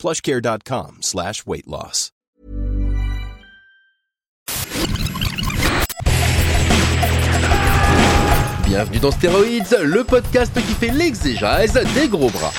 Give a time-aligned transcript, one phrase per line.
[0.00, 2.10] plushcare.com slash weight loss.
[8.66, 12.52] Bienvenue dans Stéroïdes, le podcast qui fait l'exégèse des gros bras.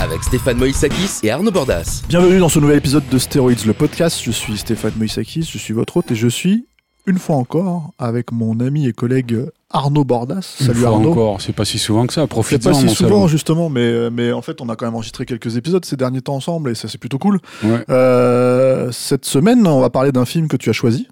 [0.00, 2.02] Avec Stéphane Moïsakis et Arnaud Bordas.
[2.08, 4.20] Bienvenue dans ce nouvel épisode de Stéroïdes, le podcast.
[4.24, 6.66] Je suis Stéphane Moïsakis, je suis votre hôte et je suis,
[7.08, 9.36] une fois encore, avec mon ami et collègue
[9.70, 10.56] Arnaud Bordas.
[10.60, 11.10] Une Salut fois Arnaud.
[11.10, 12.22] encore, c'est pas si souvent que ça.
[12.22, 15.24] C'est Profite-en, pas si souvent justement, mais, mais en fait on a quand même enregistré
[15.26, 17.38] quelques épisodes ces derniers temps ensemble et ça c'est plutôt cool.
[17.64, 17.84] Ouais.
[17.90, 21.08] Euh, cette semaine on va parler d'un film que tu as choisi,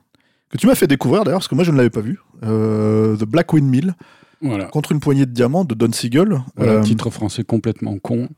[0.51, 3.17] que tu m'as fait découvrir d'ailleurs parce que moi je ne l'avais pas vu, Euh,
[3.17, 3.95] The Black Windmill,
[4.43, 4.67] Voilà.
[4.67, 6.43] contre une poignée de diamants de Don Siegel.
[6.57, 8.29] Voilà, Euh, titre français complètement con.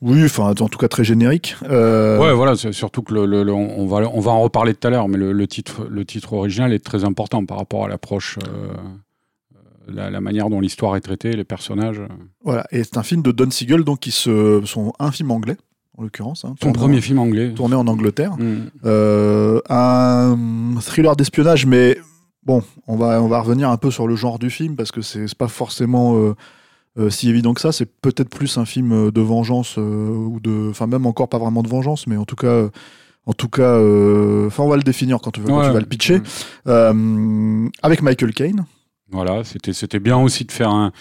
[0.00, 1.56] Oui, enfin en tout cas très générique.
[1.64, 4.86] Euh, Ouais, voilà, surtout que le, le- le- on, va, on va en reparler tout
[4.86, 8.38] à l'heure, mais le, titre, le titre original est très important par rapport à l'approche,
[8.48, 8.68] euh,
[9.88, 12.00] la, la manière dont l'histoire est traitée, les personnages.
[12.44, 15.56] Voilà, et c'est un film de Don Siegel donc qui se, son un film anglais
[15.98, 16.44] en l'occurrence.
[16.44, 17.52] hein, Son premier en- film anglais.
[17.54, 18.32] tourné en Angleterre.
[18.38, 18.70] Mm.
[18.84, 20.36] Euh, un
[20.80, 21.98] thriller d'espionnage, mais
[22.44, 25.02] bon, on va, on va revenir un peu sur le genre du film parce que
[25.02, 26.34] c'est pas forcément
[26.98, 27.72] euh, si évident que ça.
[27.72, 31.38] C'est peut-être plus un film euh, de vengeance euh, ou de, enfin même encore pas
[31.38, 32.68] vraiment de vengeance, mais en tout cas,
[33.26, 33.74] en tout cas,
[34.46, 35.66] enfin on va le définir quand tu, quand Ouais.
[35.66, 36.20] tu vas le pitcher.
[37.82, 38.66] Avec Michael Caine.
[39.10, 40.92] Voilà, c'était c'était bien aussi de faire un,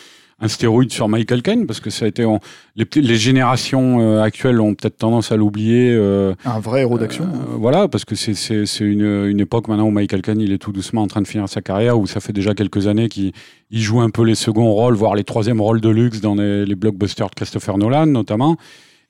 [0.43, 2.39] un stéroïde sur Michael Caine parce que ça a été on-
[2.75, 5.91] les, les générations euh, actuelles ont peut-être tendance à l'oublier.
[5.91, 7.23] euh, Un vrai héros d'action.
[7.25, 10.51] Euh, voilà, parce que c'est- c'est c'est une, une époque maintenant où Michael Caine il
[10.51, 13.09] est tout doucement en train de finir sa carrière, où ça fait déjà quelques années
[13.09, 13.31] qu'il
[13.71, 16.65] il joue un peu les seconds rôles, voire les troisièmes rôles de luxe dans les,
[16.65, 18.57] les blockbusters de Christopher Nolan notamment,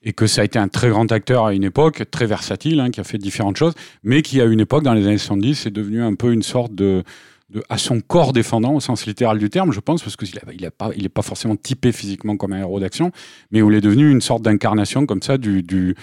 [0.02, 2.90] et que ça a été un très grand acteur à une époque, très versatile, hein,
[2.90, 3.72] qui a fait différentes choses,
[4.02, 6.74] mais qui à une époque, dans les années 70, est devenu un peu une sorte
[6.74, 7.02] de,
[7.68, 10.70] à son corps défendant au sens littéral du terme, je pense, parce qu'il n'est il
[10.70, 13.12] pas, pas forcément typé physiquement comme un héros d'action,
[13.50, 15.94] mais où il est devenu une sorte d'incarnation comme ça du, du,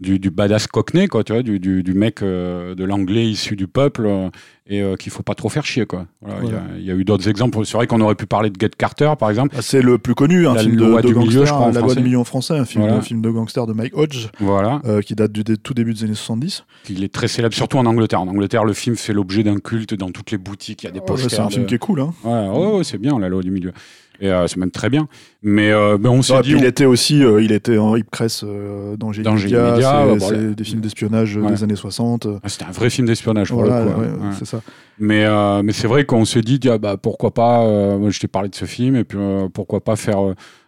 [0.00, 3.54] du, du badass cockney, quoi, tu vois, du, du, du mec euh, de l'anglais issu
[3.54, 4.30] du peuple euh,
[4.66, 6.06] et euh, qu'il faut pas trop faire chier, quoi.
[6.22, 6.62] Il y a- Voilà.
[6.78, 7.64] Il y, a eu d'autres exemples.
[7.66, 9.54] C'est vrai qu'on aurait pu parler de Get Carter, par exemple.
[9.58, 11.66] Ah, C'est le plus connu, un film de, loi de du milieu, gangster, je crois,
[11.66, 12.96] en La loi du million en français, un film, Voilà.
[12.98, 15.92] un film de gangster de Mike Hodge, Voilà, euh, qui date du dé- tout début
[15.92, 16.64] des années 70.
[16.88, 18.22] il est très célèbre, surtout en Angleterre.
[18.22, 20.82] En Angleterre, le film fait l'objet d'un culte dans toutes les boutiques.
[20.82, 21.30] Il y a des Ouais, posters.
[21.30, 22.00] c'est un film de- qui est cool.
[22.00, 22.14] Hein.
[22.24, 23.72] Ouais, ouais, ouais, c'est bien, la loi du milieu.
[24.20, 25.08] Et euh, c'est même très bien.
[25.42, 26.50] Mais, euh, on s'est dit.
[26.50, 29.80] il on- était aussi, euh, il était en Hip Cress euh, dans Génie Media, c'est-
[29.80, 30.42] bah, c'est voilà.
[30.54, 31.50] des films d'espionnage euh, Ouais.
[31.52, 32.26] des années 60.
[32.26, 34.00] euh, Ah, C'était un vrai film d'espionnage pour Voilà, le coup.
[34.00, 34.34] ouais, ouais, ouais.
[34.38, 34.60] c'est ça.
[34.98, 35.26] Mais,
[35.62, 37.64] mais c'est vrai qu'on s'est dit, ah, bah, pourquoi pas,
[37.96, 39.18] moi je t'ai parlé de ce film, et puis
[39.54, 40.18] pourquoi pas faire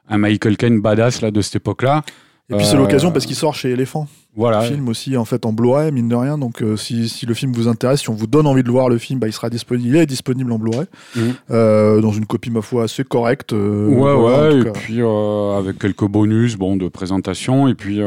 [0.09, 2.03] un Michael Caine badass là, de cette époque-là.
[2.51, 4.61] Et puis c'est Euh, l'occasion parce qu'il sort chez Elephant, Voilà.
[4.63, 6.37] film aussi en fait en Blu-ray mine de rien.
[6.37, 8.89] Donc euh, si, si le film vous intéresse, si on vous donne envie de voir
[8.91, 10.87] le film, bah, il sera disponible, il est disponible en Blu-ray
[11.17, 11.35] Mhm.
[11.53, 13.53] euh, dans une copie ma foi assez correcte.
[13.53, 14.71] euh, Ouais, ouais, et cas.
[14.73, 17.69] puis avec quelques bonus bon, de présentation.
[17.69, 18.01] Et puis,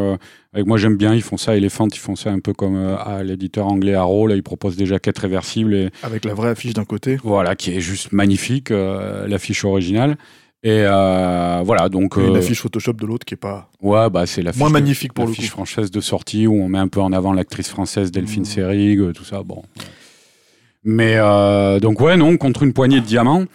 [0.54, 3.24] avec moi, j'aime bien, ils font ça, Elephant, ils font ça un peu comme à
[3.24, 6.86] l'éditeur anglais Arrow, là, ils proposent des jaquettes réversibles, et avec la vraie affiche d'un
[6.86, 7.18] côté.
[7.24, 10.18] voilà, qui est juste magnifique, l'affiche originale.
[10.64, 12.18] Et euh, voilà, donc.
[12.18, 14.60] Et une euh, affiche Photoshop de l'autre qui est pas Ouais, bah, c'est l'affiche.
[14.60, 15.42] moins magnifique pour le coup.
[15.44, 18.46] française de sortie où on met un peu en avant l'actrice française Delphine Mhm.
[18.46, 19.44] Seyrig, euh, tout ça.
[19.44, 19.62] Bon.
[20.84, 21.18] Mais
[21.82, 23.46] donc, ouais, non, contre une poignée de diamants.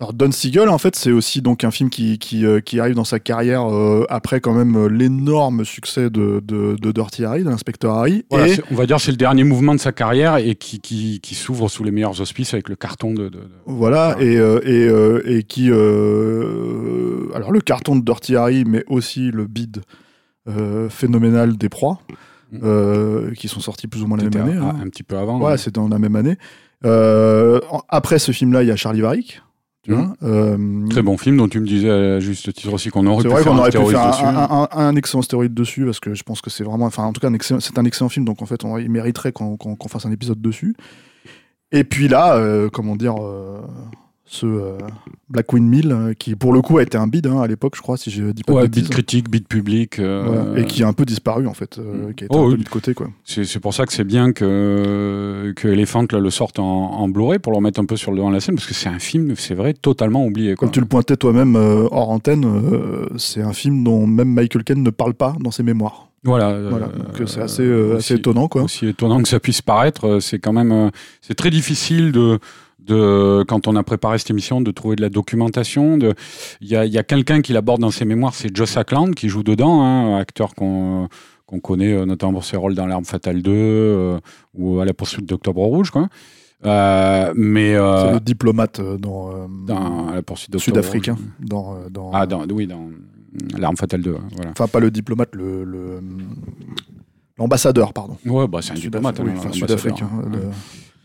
[0.00, 2.94] Alors Don Siegel, en fait, c'est aussi donc un film qui, qui, euh, qui arrive
[2.94, 7.44] dans sa carrière euh, après quand même euh, l'énorme succès de, de, de Dirty Harry,
[7.44, 8.24] de l'inspecteur Harry.
[8.30, 10.80] voilà, et c'est- on va dire c'est le dernier mouvement de sa carrière et qui,
[10.80, 13.30] qui, qui s'ouvre sous les meilleurs auspices avec le carton de.
[13.66, 14.60] voilà, et, euh,
[15.26, 19.82] et, et qui euh, alors le carton de Dirty Harry, mais aussi le bid
[20.88, 22.00] phénoménal des proies,
[22.62, 24.56] euh, qui sont sortis plus ou moins la même année.
[24.56, 24.76] un, hein.
[24.82, 25.38] un petit peu avant.
[25.40, 25.56] Ouais, hein.
[25.58, 26.36] c'était dans la même année.
[27.88, 29.42] Après ce film-là, il y a Charlie Varick.
[29.82, 33.06] Tu vois, euh, Très bon film dont tu me disais à juste titre aussi qu'on
[33.06, 34.24] aurait pu vrai faire un aurait pu stéroïde faire dessus.
[34.24, 37.04] un, un- un- un excellent stéroïde dessus parce que je pense que c'est vraiment, enfin
[37.04, 39.56] en tout cas c'est un excellent film donc en fait on, il mériterait qu'on
[39.88, 40.76] fasse un épisode dessus.
[41.72, 43.60] Et puis là, euh, comment dire, euh,
[44.32, 44.78] ce euh,
[45.28, 47.82] Black Windmill, euh, qui pour le coup a été un bid hein, à l'époque, je
[47.82, 49.98] crois, si je dis pas Ouais, de bid critique, bid public.
[49.98, 50.54] euh.
[50.54, 52.50] Et qui a un peu disparu en fait, euh, qui a été Oh, un peu
[52.52, 52.58] oui.
[52.58, 53.08] mis de côté quoi.
[53.24, 57.08] C'est c'est pour ça que c'est bien que, que Elephant là, le sorte en, en
[57.08, 58.88] Blu-ray pour le remettre un peu sur le devant de la scène, parce que c'est
[58.88, 60.54] un film, c'est vrai, totalement oublié.
[60.54, 60.68] Quoi.
[60.68, 62.46] Comme tu le pointais toi-même hors antenne,
[63.16, 66.06] c'est un film dont même Michael Caine ne parle pas dans ses mémoires.
[66.22, 66.56] Voilà.
[66.68, 68.62] Voilà, donc euh, c'est assez, euh, assez étonnant quoi.
[68.64, 70.90] Aussi étonnant que ça puisse paraître, c'est quand même,
[71.22, 72.38] c'est très difficile de,
[72.86, 75.98] de, quand on a préparé cette émission, de trouver de la documentation.
[75.98, 76.14] De,
[76.60, 79.14] il y a, il y a quelqu'un qui l'aborde dans ses mémoires, c'est Joss Ackland
[79.14, 81.08] qui joue dedans, hein, acteur qu'on
[81.46, 84.18] qu'on connaît euh, notamment pour ses rôles dans L'Arme Fatale 2 euh,
[84.54, 86.08] ou à la poursuite d'Octobre Rouge, quoi.
[86.64, 91.14] Euh, mais C'est le diplomate dans, euh, dans la poursuite sud-africain.
[91.14, 91.24] Rouge.
[91.40, 92.88] Dans, dans, Ah, dans, oui, dans
[93.58, 94.50] L'Arme Fatale 2, voilà.
[94.52, 96.00] Enfin, pas le diplomate, le.
[97.38, 98.16] L'ambassadeur, pardon.
[98.26, 99.18] Ouais, bah, c'est un diplomate.
[99.20, 99.78] oui, hein, enfin, l'ambassadeur.
[99.80, 100.10] sud-africain.
[100.30, 100.38] Ouais.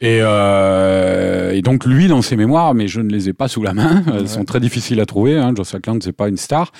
[0.02, 3.64] Et, euh, et donc lui, dans ses mémoires, mais je ne les ai pas sous
[3.64, 5.38] la main, elles sont très difficiles à trouver.
[5.38, 5.54] Hein.
[5.56, 6.72] Joss Ackland, c'est pas une star.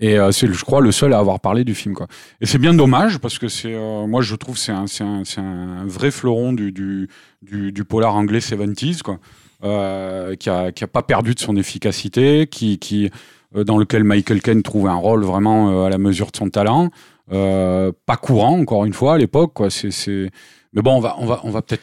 [0.00, 1.94] Et euh, c'est, je crois, le seul à avoir parlé du film.
[1.94, 2.06] Quoi.
[2.40, 5.04] Et c'est bien dommage parce que c'est, euh, moi, je trouve, que c'est un, c'est
[5.04, 7.08] un, c'est un vrai fleuron du, du,
[7.42, 9.18] du, du polar anglais 70s, quoi,
[9.62, 13.10] euh, qui a, qui a pas perdu de son efficacité, qui, qui,
[13.54, 16.88] dans lequel Michael Caine trouve un rôle vraiment à la mesure de son talent,
[17.28, 19.52] pas courant encore une fois à l'époque.
[19.52, 19.68] Quoi.
[19.68, 20.30] C'est, c'est...
[20.72, 21.82] Mais bon, on va, on va, on va peut-être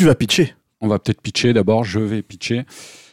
[0.00, 0.54] Tu vas pitcher.
[0.80, 2.64] on va peut-être pitcher d'abord, je vais pitcher.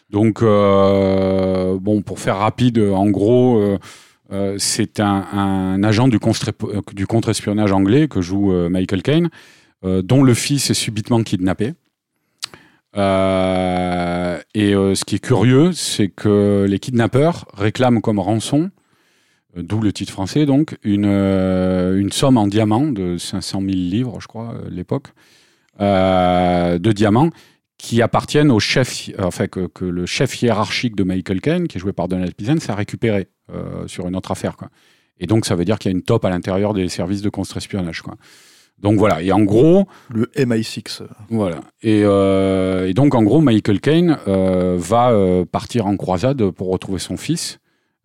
[0.10, 3.78] Donc, euh, bon, pour faire rapide, en gros, euh,
[4.32, 9.30] euh, c'est un, agent du, contre-espionnage anglais que joue Michael Caine,
[9.84, 11.74] dont le fils est subitement kidnappé.
[12.96, 13.02] Et
[14.72, 18.72] ce qui est curieux, c'est que les kidnappeurs réclament comme rançon,
[19.58, 24.28] d'où le titre français donc, une, une somme en diamants de 500 000 livres, je
[24.28, 25.10] crois, à l'époque,
[25.80, 27.30] de diamants
[27.78, 31.82] qui appartiennent au chef, enfin que, que le chef hiérarchique de Michael Caine, qui est
[31.82, 34.58] joué par Donald Pleasence, a récupéré euh, sur une autre affaire.
[34.58, 34.70] Quoi.
[35.20, 37.30] Et donc ça veut dire qu'il y a une top à l'intérieur des services de
[37.30, 38.02] contre-espionnage.
[38.02, 38.16] Quoi.
[38.80, 41.02] Donc voilà, et en gros, Le MI6.
[41.02, 41.62] euh, voilà.
[41.82, 46.70] Et, euh, et donc, en gros, Michael Caine euh, va euh, partir en croisade pour
[46.70, 47.60] retrouver son fils.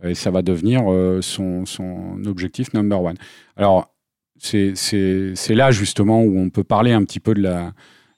[0.04, 3.16] Et ça va devenir euh, son, son objectif number one.
[3.56, 3.91] Alors,
[4.42, 7.72] c'est là, justement, où on peut parler un petit peu de, la,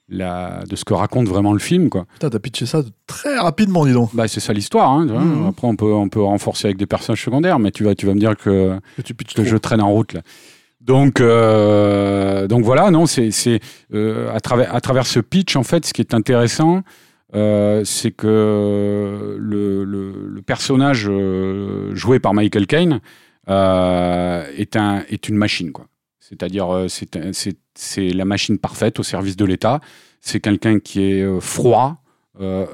[0.09, 1.89] la, de ce que raconte vraiment le film.
[1.89, 2.05] Quoi.
[2.13, 4.09] Putain, t'as pitché ça très rapidement, dis donc.
[4.13, 4.91] Bah, c'est ça l'histoire.
[4.91, 5.05] Hein.
[5.05, 5.47] Mhm.
[5.47, 8.13] Après, on peut, on peut renforcer avec des personnages secondaires, mais tu vas, tu vas
[8.13, 9.49] me dire que, Que tu pitches que trop.
[9.51, 10.21] je traîne en route là.
[10.81, 13.31] Donc, euh, donc voilà, non, c'est
[13.93, 16.83] euh, à travers à travers ce pitch en fait, ce qui est intéressant,
[17.33, 21.09] euh, c'est que le, le, le personnage
[21.93, 22.99] joué par Michael Caine
[23.47, 25.87] est un est une machine quoi.
[26.27, 29.79] C'est-à-dire euh, c'est la machine parfaite au service de l'État.
[30.21, 32.01] C'est quelqu'un qui est euh, froid,
[32.41, 32.65] euh,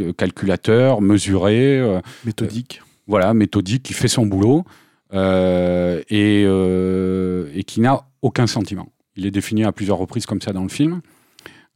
[0.00, 1.78] euh, calculateur, mesuré.
[1.78, 2.80] euh, Méthodique.
[3.06, 4.64] voilà, méthodique, qui fait son boulot
[5.12, 6.42] et,
[7.54, 8.88] et qui n'a aucun sentiment.
[9.16, 11.02] Il est défini à plusieurs reprises comme ça dans le film.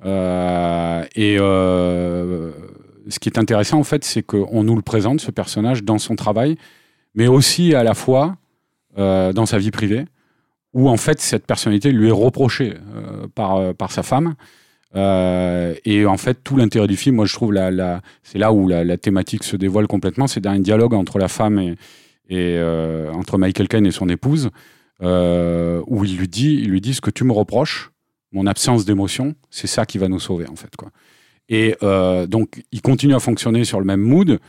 [0.04, 5.98] Et ce qui est intéressant, en fait, c'est qu'on nous le présente, ce personnage, dans
[5.98, 6.56] son travail,
[7.14, 8.36] mais aussi à la fois
[8.96, 10.04] dans sa vie privée,
[10.74, 14.34] où en fait cette personnalité lui est reprochée euh, par, euh, par sa femme.
[14.94, 17.54] Euh, et en fait, tout l'intérêt du film, moi je trouve,
[18.22, 21.58] c'est là où la, thématique se dévoile complètement, c'est dans un dialogue entre la femme
[22.28, 22.62] et,
[23.14, 24.50] entre Michael Caine et son épouse,
[25.00, 27.90] où il lui dit, il lui dit ce que tu me reproches,
[28.32, 30.74] mon absence d'émotion, c'est ça qui va nous sauver en fait.
[31.48, 31.74] Et
[32.28, 34.40] donc il continue à fonctionner sur le même mood,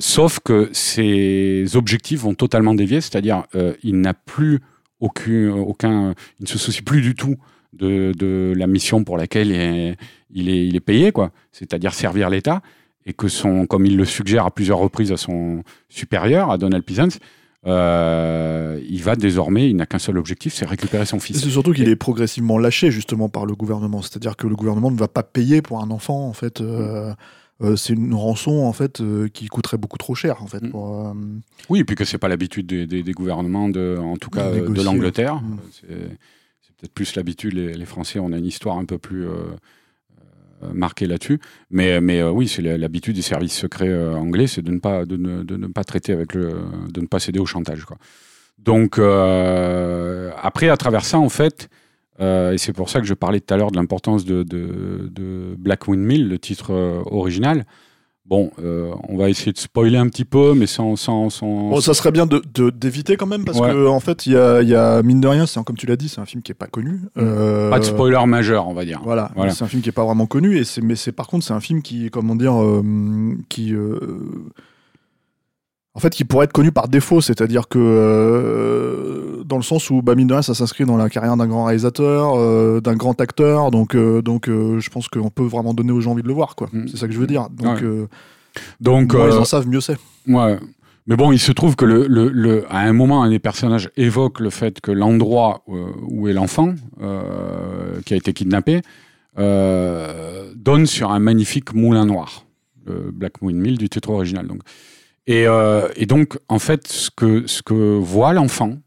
[0.00, 3.44] sauf que ses objectifs vont totalement dévier, c'est-à-dire
[3.82, 4.60] il n'a plus
[5.02, 7.36] aucun, aucun, il ne se soucie plus du tout
[7.72, 9.96] de, de la mission pour laquelle il est,
[10.30, 11.30] il est, il est payé, quoi.
[11.52, 12.62] C'est-à-dire servir l'État,
[13.04, 16.84] et que son, comme il le suggère à plusieurs reprises à son supérieur, à Donald
[16.84, 17.18] Pleasance,
[17.66, 21.40] euh, il va désormais, il n'a qu'un seul objectif, c'est récupérer son fils.
[21.40, 24.02] C'est surtout qu'il est progressivement lâché justement par le gouvernement.
[24.02, 26.26] C'est-à-dire que le gouvernement ne va pas payer pour un enfant.
[26.28, 27.12] En fait, euh,
[27.60, 30.62] euh, c'est une rançon en fait euh, qui coûterait beaucoup trop cher en fait.
[30.62, 30.70] Mm.
[30.70, 31.12] Pour, euh,
[31.68, 34.50] Oui, et puis que c'est pas l'habitude des, des- des gouvernements, de, en tout cas
[34.50, 35.36] De l'Angleterre.
[35.36, 35.58] Mm.
[35.80, 39.26] C'est peut-être plus l'habitude, les, les Français, on a une histoire un peu plus
[40.72, 41.40] marquée là-dessus.
[41.70, 45.42] Mais, mais oui, c'est l'habitude des services secrets anglais, c'est de ne pas de ne,
[45.42, 46.54] de ne pas traiter avec le,
[46.92, 47.84] de ne pas céder au chantage.
[47.84, 47.98] Quoi.
[48.58, 51.68] Donc après, à travers ça, en fait,
[52.22, 55.10] euh, et c'est pour ça que je parlais tout à l'heure de l'importance de, de,
[55.12, 57.64] de Black Windmill, le titre euh, original.
[58.24, 60.94] Bon, euh, on va essayer de spoiler un petit peu, mais sans.
[60.94, 61.70] sans, sans...
[61.70, 63.72] Bon, ça serait bien de- d'éviter quand même, parce Ouais.
[63.72, 65.86] que en fait, il y a, il y a, mine de rien, c'est comme tu
[65.86, 67.00] l'as dit, c'est un film qui est pas connu.
[67.18, 69.00] Euh, Pas de spoiler majeur, on va dire.
[69.02, 69.50] Voilà, Voilà.
[69.52, 71.82] c'est un film qui est pas vraiment connu, et mais par contre, c'est un film
[71.82, 72.54] qui, comment dire,
[73.48, 73.74] qui.
[75.94, 80.00] En fait, qui pourrait être connu par défaut, c'est-à-dire que euh, dans le sens où,
[80.02, 83.20] bah, mine de rien, ça s'inscrit dans la carrière d'un grand réalisateur, euh, d'un grand
[83.20, 86.34] acteur, donc, euh, donc je pense qu'on peut vraiment donner aux gens envie de le
[86.34, 86.68] voir, quoi.
[86.72, 86.88] Mm.
[86.88, 87.48] C'est ça que je veux dire.
[87.50, 88.06] Donc, Ouais.
[88.80, 89.96] Donc, moins ils en savent, mieux c'est.
[90.26, 90.58] Ouais.
[91.06, 93.90] Mais bon, il se trouve que le, le, le- à un moment, un des personnages
[93.96, 96.74] évoque le fait que l'endroit où est l'enfant
[98.04, 98.82] qui a été kidnappé
[99.36, 102.44] donne sur un magnifique moulin noir,
[102.86, 104.46] le Black Moon Mill du titre original.
[104.46, 104.60] Donc.
[105.26, 108.78] Et, euh, et donc, en fait, ce que, ce que voit l'enfant,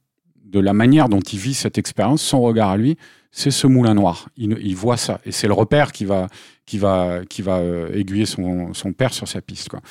[0.44, 2.98] de la manière dont il vit cette expérience, son regard à lui,
[3.32, 4.30] c'est ce moulin noir.
[4.38, 5.20] Il, il voit ça.
[5.26, 6.28] Et c'est le repère qui va,
[6.66, 9.70] qui va, qui va euh, aiguiller son, son père sur sa piste.
[9.70, 9.82] Quoi.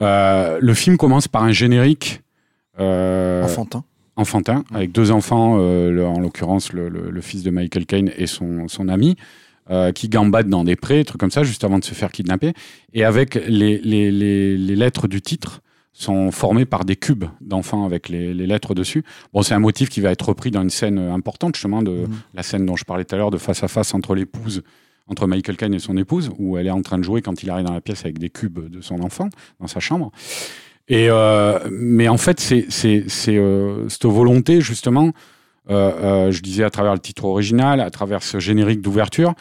[0.00, 2.22] Euh, le film commence par un générique
[2.80, 3.84] euh, Enfantin.
[4.16, 8.26] enfantin, avec deux enfants, le- en l'occurrence le, le- le fils de Michael Caine et
[8.26, 9.16] son, son ami,
[9.70, 12.52] euh, qui gambadent dans des prés, trucs comme ça, juste avant de se faire kidnapper.
[12.94, 15.60] Et avec les, les, les, les lettres du titre
[16.02, 19.02] sont formées par des cubes d'enfants avec les, les lettres dessus.
[19.32, 22.08] Bon, c'est un motif qui va être repris dans une scène importante, justement, de Mhm.
[22.34, 24.62] la scène dont je parlais tout à l'heure, de face à face entre l'épouse,
[25.08, 27.50] entre Michael Caine et son épouse, où elle est en train de jouer quand il
[27.50, 29.28] arrive dans la pièce avec des cubes de son enfant
[29.60, 30.12] dans sa chambre.
[30.88, 32.66] Et euh, mais en fait, c'est
[33.28, 35.12] euh, cette volonté justement.
[35.70, 35.92] euh,
[36.28, 39.34] euh, je disais à travers le titre original, à travers ce générique d'ouverture,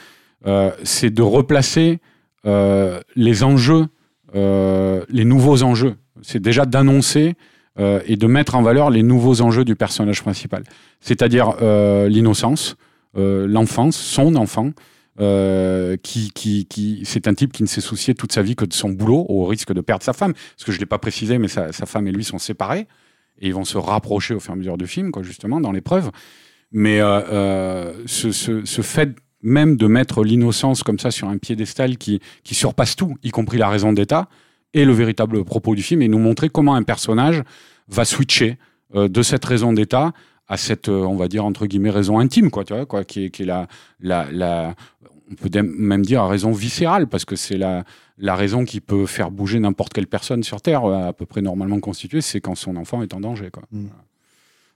[0.83, 1.99] c'est de replacer
[3.15, 3.87] les enjeux,
[4.33, 5.95] les nouveaux enjeux.
[6.21, 7.35] C'est déjà d'annoncer
[7.79, 10.63] euh, et de mettre en valeur les nouveaux enjeux du personnage principal.
[10.99, 12.75] C'est-à-dire euh, l'innocence,
[13.17, 14.71] euh, l'enfance, son enfant,
[16.03, 18.73] qui, qui, qui c'est un type qui ne s'est soucié toute sa vie que de
[18.73, 20.33] son boulot, au risque de perdre sa femme.
[20.33, 22.87] Parce que je ne l'ai pas précisé, mais sa, sa femme et lui sont séparés.
[23.39, 25.71] Et ils vont se rapprocher au fur et à mesure du film, quoi, justement, dans
[25.71, 26.11] l'épreuve.
[26.71, 32.19] Mais ce, ce, ce fait même de mettre l'innocence comme ça sur un piédestal qui,
[32.43, 34.29] qui surpasse tout, y compris la raison d'État,
[34.73, 37.43] est le véritable propos du film, et nous montrer comment un personnage
[37.87, 38.57] va switcher
[38.95, 40.11] euh, de cette raison d'État
[40.47, 43.25] à cette, euh, on va dire, entre guillemets, raison intime, quoi, tu vois, quoi, qui
[43.25, 43.67] est, qui est la,
[43.99, 44.75] la, la,
[45.29, 47.83] on peut même dire à raison viscérale, parce que c'est la,
[48.17, 51.41] la raison qui peut faire bouger n'importe quelle personne sur Terre, euh, à peu près
[51.41, 53.63] normalement constituée, c'est quand son enfant est en danger, quoi.
[53.71, 53.87] Mm.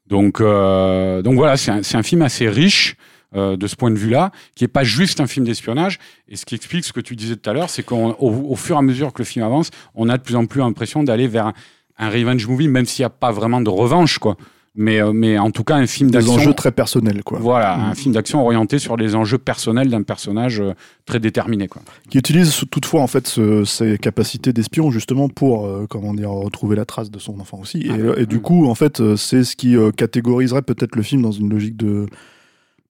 [0.08, 2.98] Donc, euh, donc voilà, c'est un, c'est un film assez riche
[3.36, 6.00] euh, de ce point de vue-là, qui est pas juste un film d'espionnage.
[6.28, 8.76] Et ce qui explique ce que tu disais tout à l'heure, c'est qu'au au fur
[8.76, 11.28] et à mesure que le film avance, on a de plus en plus l'impression d'aller
[11.28, 11.54] vers un,
[11.98, 14.38] un revenge movie, même s'il n'y a pas vraiment de revanche, quoi.
[14.74, 16.36] Mais, euh, mais en tout cas, un film Des d'action.
[16.36, 17.40] enjeux très personnels, quoi.
[17.40, 17.82] Voilà, Mm.
[17.92, 20.72] un film d'action orienté sur les enjeux personnels d'un personnage euh,
[21.06, 21.82] très déterminé, quoi.
[22.10, 26.78] qui utilise toutefois en fait ce- ses capacités d'espion justement pour euh, comment dire retrouver
[26.78, 28.42] la trace de son enfant aussi et, Ah, et du mm.
[28.42, 32.06] coup en fait c'est ce qui euh, catégoriserait peut-être le film dans une logique de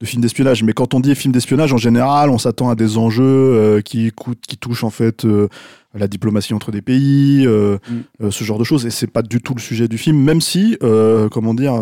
[0.02, 2.98] de film d'espionnage mais quand on dit film d'espionnage en général on s'attend à des
[2.98, 5.48] enjeux euh, qui coûtent- qui touchent en fait euh,
[5.94, 7.78] la diplomatie entre des pays euh,
[8.20, 8.32] Mm.
[8.32, 10.78] ce genre de choses et c'est pas du tout le sujet du film même si
[11.32, 11.74] comment dire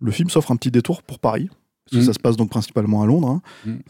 [0.00, 1.48] le film s'offre un petit détour pour Paris
[1.88, 2.06] parce que Mm.
[2.06, 3.40] ça se passe donc principalement à Londres hein,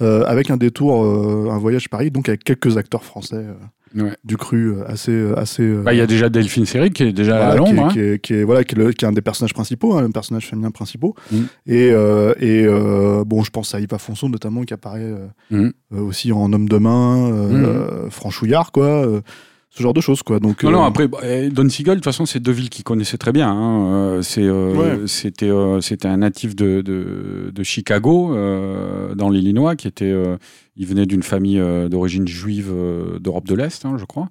[0.00, 0.04] Mm.
[0.26, 1.02] avec un détour,
[1.50, 3.44] un voyage Paris, donc avec quelques acteurs français
[3.94, 4.10] Ouais.
[4.24, 5.62] du cru euh, assez, euh, assez.
[5.62, 7.74] euh, Bah, Il y a déjà Delphine Seyrig qui est déjà voilà, à qui, est,
[7.74, 7.84] Londres.
[7.86, 7.92] hein.
[7.92, 10.04] qui, est, qui est- voilà, qui est le- qui est un des personnages principaux, hein,
[10.04, 11.14] un personnage féminin principaux.
[11.30, 11.36] Mm.
[11.66, 15.14] Et, euh, et euh, bon, je pense à Yves Afonso notamment qui apparaît
[15.50, 15.68] Mm.
[15.92, 19.22] aussi en homme de main, euh, franchouillard, quoi.
[19.76, 20.40] Ce genre de choses, quoi.
[20.40, 22.70] Donc, Non, euh, non, après, bah, eh, Don Siegel, de toute façon, c'est deux villes
[22.70, 23.50] qu'il connaissait très bien.
[23.50, 23.92] hein.
[23.94, 25.06] Euh, c'est, euh, Ouais.
[25.06, 30.04] C'était euh, c'était un natif de, de, de Chicago, euh, dans l'Illinois, qui était.
[30.10, 30.36] euh,
[30.76, 34.28] il venait d'une famille euh, d'origine juive euh, d'Europe de l'Est, hein, je crois.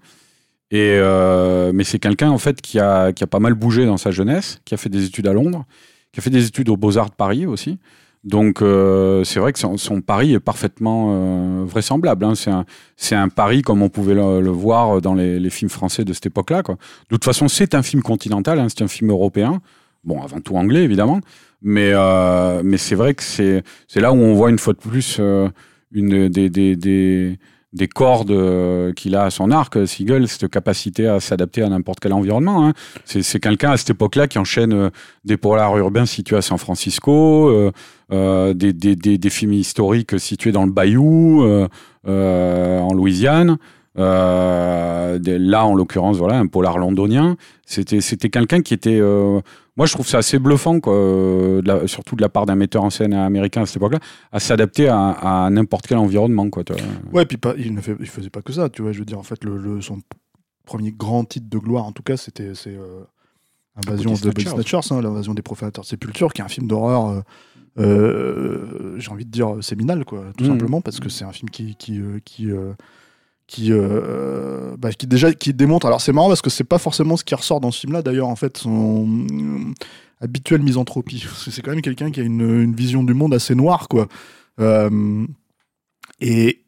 [0.72, 3.98] Et, euh, mais c'est quelqu'un, en fait, qui a, qui a pas mal bougé dans
[3.98, 5.66] sa jeunesse, qui a fait des études à Londres,
[6.12, 7.78] qui a fait des études aux Beaux-Arts de Paris aussi.
[8.26, 12.26] Donc, euh, c'est vrai que son, pari est parfaitement euh, vraisemblable.
[12.26, 12.34] hein.
[12.36, 16.12] C'est un, un pari comme on pouvait le, voir dans les, les films français de
[16.12, 16.64] cette époque-là.
[16.64, 16.76] De
[17.10, 19.62] toute façon, c'est un film continental, hein, c'est un film européen.
[20.04, 21.22] Bon, avant tout anglais, évidemment.
[21.62, 24.80] Mais, euh, mais c'est vrai que c'est c'est là où on voit une fois de
[24.80, 25.50] plus euh,
[25.92, 27.40] une, des, des, des,
[27.76, 32.00] des cordes euh, qu'il a à son arc, Siegel, cette capacité à s'adapter à n'importe
[32.00, 32.66] quel environnement.
[32.66, 32.74] hein.
[33.04, 34.90] C'est quelqu'un à cette époque-là qui enchaîne euh,
[35.26, 37.72] des polars urbains situés à San Francisco, euh,
[38.14, 41.44] euh, des, des, des, des films historiques situés dans le Bayou,
[42.06, 43.58] en Louisiane.
[43.98, 47.36] Là, en l'occurrence, voilà, un polar londonien.
[47.66, 49.02] C'était, quelqu'un qui était,
[49.78, 52.56] moi, je trouve ça assez bluffant, quoi, euh, de la- surtout de la part d'un
[52.56, 54.00] metteur en scène américain à cette époque-là,
[54.32, 55.10] à s'adapter à,
[55.46, 56.50] à n'importe quel environnement.
[56.50, 56.64] Quoi.
[57.12, 58.92] Ouais, puis pas, il ne fait, il faisait pas que ça, tu vois.
[58.94, 60.00] Je veux dire, en fait, le, le- son
[60.66, 63.04] premier grand titre de gloire, en tout cas, c'était c'est euh,
[63.76, 64.80] Invasion de Body Snatchers.
[64.94, 67.08] Hein, l'invasion des profanateurs de sépulture, qui est un film d'horreur.
[67.10, 67.22] euh,
[67.78, 70.52] euh, j'ai envie de dire séminal, quoi, tout Mhm.
[70.52, 72.74] simplement, parce que c'est un film qui qui euh, qui euh,
[73.48, 75.86] qui, euh, bah, qui déjà qui démontre.
[75.86, 78.02] Alors c'est marrant parce que c'est pas forcément ce qui ressort dans ce film-là.
[78.02, 79.74] D'ailleurs, en fait, son euh,
[80.22, 81.26] habituelle misanthropie.
[81.38, 84.08] C'est quand même quelqu'un qui a une, une vision du monde assez noire, quoi.
[84.60, 85.26] Euh,
[86.20, 86.65] et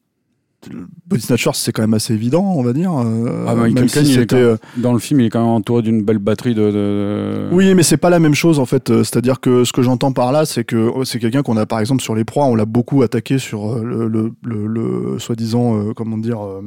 [1.07, 2.91] Body Snatchers, c'est quand même assez évident, on va dire.
[2.91, 6.03] euh, Ah, même si même- euh, Dans le film, il est quand même entouré d'une
[6.03, 6.71] belle batterie de.
[6.71, 8.89] de- Oui, mais c'est pas la même chose en fait.
[8.89, 11.65] Euh, C'est-à-dire que ce que j'entends par là, c'est que oh, c'est quelqu'un qu'on a
[11.65, 15.77] par exemple sur les proies, on l'a beaucoup attaqué sur le, le, le- le soi-disant,
[15.77, 16.61] euh, comment dire, euh,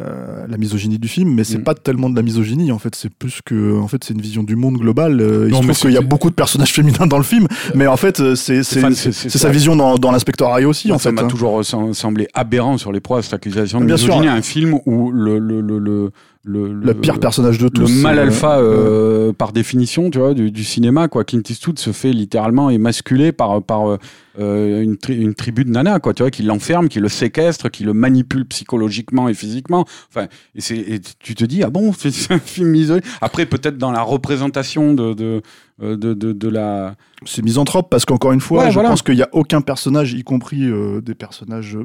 [0.00, 1.64] euh, la misogynie du film, mais c'est Mm.
[1.64, 2.94] pas tellement de la misogynie en fait.
[2.94, 5.20] C'est plus que, en fait, c'est une vision du monde global.
[5.20, 7.86] Euh, il se trouve qu'il y a beaucoup de personnages féminins dans le film, mais
[7.86, 11.26] en fait, euh, c'est sa vision dans, dans l'inspectorat aussi Moi, en ça m'a hein.
[11.28, 14.08] toujours sem- semblé aberrant sur les proies, cette accusation de Bien sûr.
[14.16, 14.28] misogynie.
[14.34, 16.10] Un film où le, le, le, le,
[16.44, 17.82] le, Le pire personnage de tous.
[17.88, 21.78] le mal alpha euh, euh, par définition tu vois du, du cinéma quoi Clint Eastwood
[21.78, 23.96] se fait littéralement émasculer par par
[24.40, 27.70] euh, une, tri- une tribu de nanas quoi tu vois qui l'enferme qui le séquestre
[27.70, 32.32] qui le manipule psychologiquement et physiquement enfin et et tu te dis ah bon c'est
[32.32, 35.42] un film misogyne après peut-être dans la représentation de de
[35.80, 38.88] de, de, de la c'est misanthrope parce qu'encore une fois, Ouais, je voilà.
[38.90, 41.76] pense qu'il n'y a aucun personnage, y compris euh, des personnages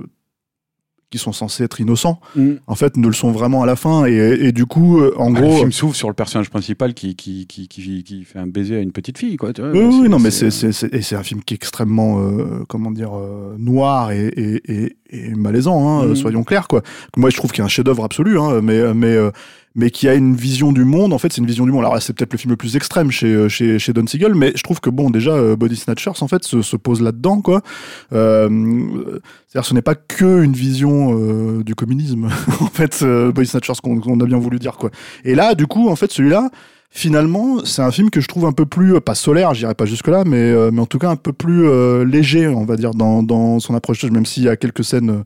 [1.10, 2.20] qui sont censés être innocents,
[2.68, 4.06] en fait, ne le sont vraiment à la fin.
[4.06, 5.58] Et, et du coup, euh, en Ah, le gros.
[5.60, 8.80] film s'ouvre sur le personnage principal qui qui, qui, qui, qui fait un baiser à
[8.82, 11.02] une petite fille quoi tu vois Oui, oui, non, mais c'est- c'est, c'est, c'est- et
[11.02, 15.30] c'est un film qui est extrêmement, euh, comment dire, euh, noir et, et, et, et
[15.36, 16.82] malaisant, hein, euh, soyons clairs, quoi.
[17.16, 19.32] Moi, je trouve qu'il y a un chef-d'œuvre absolu, hein, mais, mais, euh,
[19.78, 21.14] mais qui a une vision du monde.
[21.14, 21.86] En fait, c'est une vision du monde.
[21.86, 24.52] Alors c'est peut-être le film le plus extrême chez, euh, chez, chez Don Siegel, mais
[24.56, 27.62] je trouve que, bon, déjà, euh, Body Snatchers, en fait, se, se pose là-dedans, quoi.
[28.12, 28.50] Euh,
[29.48, 32.26] c'est-à-dire, ce n'est pas que une vision euh, du communisme,
[32.60, 34.90] en fait, euh, Body Snatchers, qu'on, qu'on a bien voulu dire, quoi.
[35.24, 36.50] Et là, du coup, en fait, celui-là,
[36.90, 39.86] finalement, c'est un film que je trouve un peu plus, euh, pas solaire, j'irai pas
[39.86, 42.92] jusque-là, mais, euh, mais en tout cas un peu plus euh, léger, on va dire,
[42.92, 45.24] dans, dans son approche, même s'il y a quelques scènes, euh,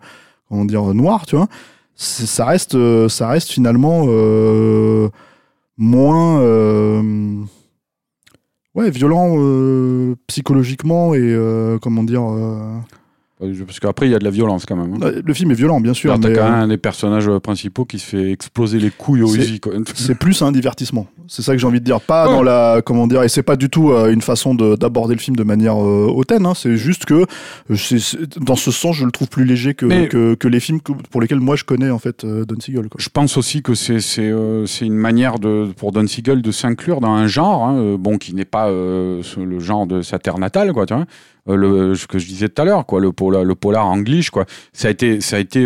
[0.49, 1.47] comment dire, noires, tu vois.
[1.95, 5.09] Ça reste, euh, ça reste finalement euh,
[5.77, 6.41] moins.
[6.41, 7.33] euh,
[8.75, 11.35] ouais, violent euh, psychologiquement et
[11.81, 12.23] comment dire.
[13.65, 15.11] parce qu'après il y a de la violence quand même hein.
[15.23, 18.05] Le film est violent, bien sûr, t'as quand même un des personnages principaux qui se
[18.05, 19.59] fait exploser les couilles au Uzi.
[19.93, 21.07] c'est plus un divertissement.
[21.27, 22.01] C'est ça que j'ai envie de dire.
[22.01, 22.33] Pas Ouais.
[22.35, 25.19] dans la, comment dire, et c'est pas du tout euh, une façon de- d'aborder le
[25.19, 26.45] film de manière euh, hautaine.
[26.45, 26.53] hein.
[26.55, 27.25] C'est juste que,
[27.69, 27.75] euh,
[28.39, 31.39] dans ce sens, je le trouve plus léger que, que, que les films pour lesquels
[31.39, 32.89] moi je connais en fait Don Siegel.
[32.89, 32.97] Quoi.
[32.99, 34.29] Je pense aussi que c'est
[34.81, 38.45] une manière de pour Don Siegel de s'inclure dans un genre hein, bon qui n'est
[38.45, 39.21] pas le
[39.59, 41.05] genre de sa terre natale quoi tu vois
[41.57, 44.45] le ce que je disais tout à l'heure quoi le polar le polar anglish quoi
[44.73, 45.65] ça a été ça a été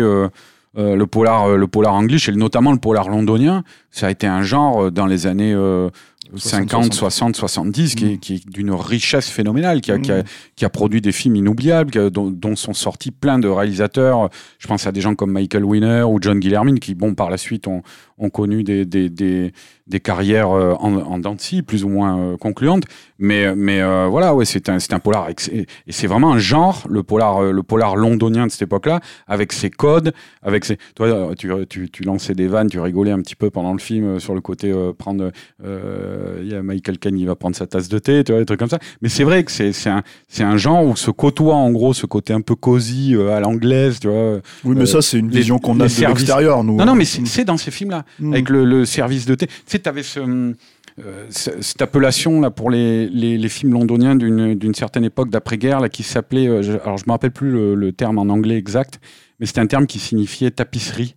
[0.78, 4.26] euh, le polar euh, le polar anglish et notamment le polar londonien ça a été
[4.26, 5.88] un genre euh, dans les années euh,
[6.34, 8.18] 50, 60, 70, qui, est, Mm.
[8.18, 10.24] qui est d'une richesse phénoménale, qui a, qui, a, Mm.
[10.56, 14.28] qui a produit des films inoubliables, a- dont, dont sont sortis plein de réalisateurs.
[14.58, 17.36] Je pense à des gens comme Michael Winner ou John Guillermin, qui, bon, par la
[17.38, 17.82] suite, ont,
[18.18, 19.52] ont connu des, des, des,
[19.86, 22.84] des carrières euh, en, en dents de scie, plus ou moins euh, concluantes.
[23.18, 25.28] Mais, mais euh, voilà, ouais, c'est un, c'est un polar.
[25.30, 29.52] Et, c'est vraiment un genre, le polar, euh, le polar londonien de cette époque-là, avec
[29.52, 30.76] ses codes, avec ses.
[30.94, 34.20] Toi, tu, tu, tu lançais des vannes, tu rigolais un petit peu pendant le film
[34.20, 35.30] sur le côté euh, prendre.
[35.64, 38.40] euh, Il y a Michael Caine, il va prendre sa tasse de thé, tu vois,
[38.40, 38.78] des trucs comme ça.
[39.02, 41.94] Mais c'est vrai que c'est c'est un, c'est un genre où se côtoie en gros
[41.94, 44.40] ce côté un peu cosy euh, à l'anglaise, tu vois.
[44.64, 46.76] Oui, mais ça, c'est une vision qu'on a de l'extérieur, nous.
[46.76, 47.24] Non, non, mais Mm.
[47.26, 48.32] c'est dans ces films-là Mm.
[48.32, 49.46] avec le, le service de thé.
[49.76, 54.16] Sais, tu avais ce, euh, ce- cette appellation là pour les, les, les films londoniens
[54.16, 57.74] d'une certaine époque d'après-guerre là qui s'appelait, euh, je- alors je me rappelle plus le,
[57.74, 59.00] le terme en anglais exact,
[59.40, 61.14] mais c'était un terme qui signifiait tapisserie.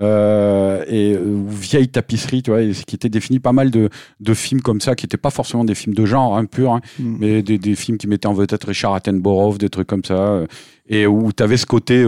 [0.00, 3.88] Euh, et ou vieille tapisserie, tu vois, et ce qui était défini pas mal de,
[4.20, 6.80] de films comme ça, qui n'étaient pas forcément des films de genre hein, pur, hein,
[6.98, 7.16] Mm.
[7.20, 10.40] mais des, des films qui mettaient en vedette Richard Attenborough, des trucs comme ça,
[10.88, 12.04] et où tu avais ce côté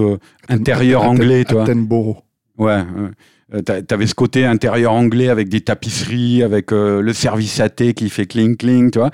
[0.49, 1.65] intérieur Atten- anglais, tu vois.
[1.65, 2.17] Attenborough.
[2.59, 2.79] Ouais.
[2.79, 3.11] ouais.
[3.53, 7.69] Euh, t'a- T'avais ce côté intérieur anglais avec des tapisseries, avec euh, le service à
[7.69, 9.11] thé qui fait cling cling, tu vois.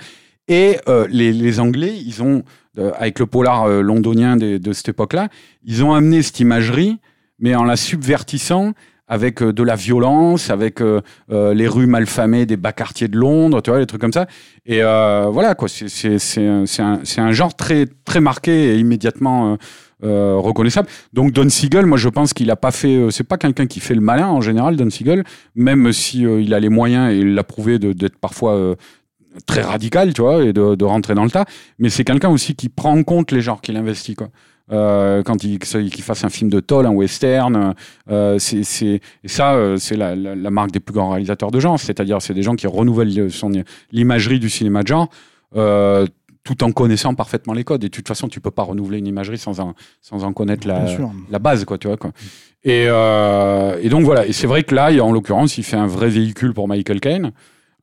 [0.49, 2.43] Et euh, les, Anglais, ils ont,
[2.77, 5.29] avec le polar londonien de cette époque-là,
[5.64, 6.99] ils ont amené cette imagerie,
[7.38, 8.73] mais en la subvertissant
[9.11, 13.18] avec euh, de la violence, avec euh, euh, les rues malfamées des bas quartiers de
[13.18, 14.27] Londres, tu vois, les trucs comme ça.
[14.64, 16.64] Et voilà, quoi, c'est un,
[17.18, 19.59] un, genre très, très marqué et immédiatement
[20.03, 20.88] euh, reconnaissable.
[21.12, 23.81] Donc Don Siegel, moi je pense qu'il a pas fait, euh, c'est pas quelqu'un qui
[23.81, 27.18] fait le malin en général, Don Siegel, même si euh, il a les moyens et
[27.18, 28.77] il l'a prouvé d'être parfois
[29.46, 31.44] très radical, tu vois, et de, de rentrer dans le tas.
[31.79, 34.29] Mais c'est quelqu'un aussi qui prend en compte les genres qu'il investit, quoi.
[34.72, 37.74] Euh, quand il qu'il fasse un film de toll, un western,
[38.11, 41.50] euh, c'est c'est et ça euh, c'est la, la, la, marque des plus grands réalisateurs
[41.50, 43.50] de genre, c'est-à-dire c'est des gens qui renouvellent son
[43.90, 45.09] l'imagerie du cinéma de genre.
[45.56, 46.06] Euh,
[46.42, 47.85] tout en connaissant parfaitement les codes.
[47.85, 50.66] Et de toute façon, tu peux pas renouveler une imagerie sans en, sans en connaître
[50.66, 50.87] la,
[51.30, 52.12] la base, quoi, tu vois, quoi.
[52.64, 54.26] Et, euh, et donc voilà.
[54.26, 57.33] Et c'est vrai que là, en l'occurrence, il fait un vrai véhicule pour Michael Caine.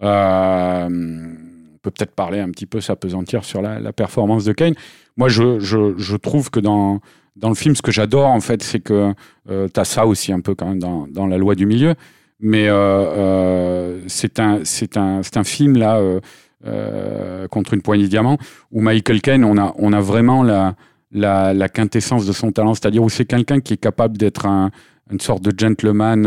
[0.04, 4.76] Euh, on peut peut-être parler un petit peu, s'apesantir sur la, la, performance de Kane.
[5.18, 7.02] Moi, je, je, je, trouve que dans,
[7.36, 9.14] dans le film, ce que j'adore, en fait, c'est que
[9.50, 11.96] euh, tu as ça aussi un peu quand même dans, dans la loi du milieu.
[12.40, 14.62] Mais euh, euh c'est un,
[14.96, 16.20] un, un film, là, euh,
[16.66, 18.38] euh, contre une poignée de diamants,
[18.72, 20.76] où Michael Caine, on a, on a vraiment la,
[21.12, 24.70] la, la quintessence de son talent, c'est-à-dire où c'est quelqu'un qui est capable d'être un,
[25.12, 26.26] une sorte de gentleman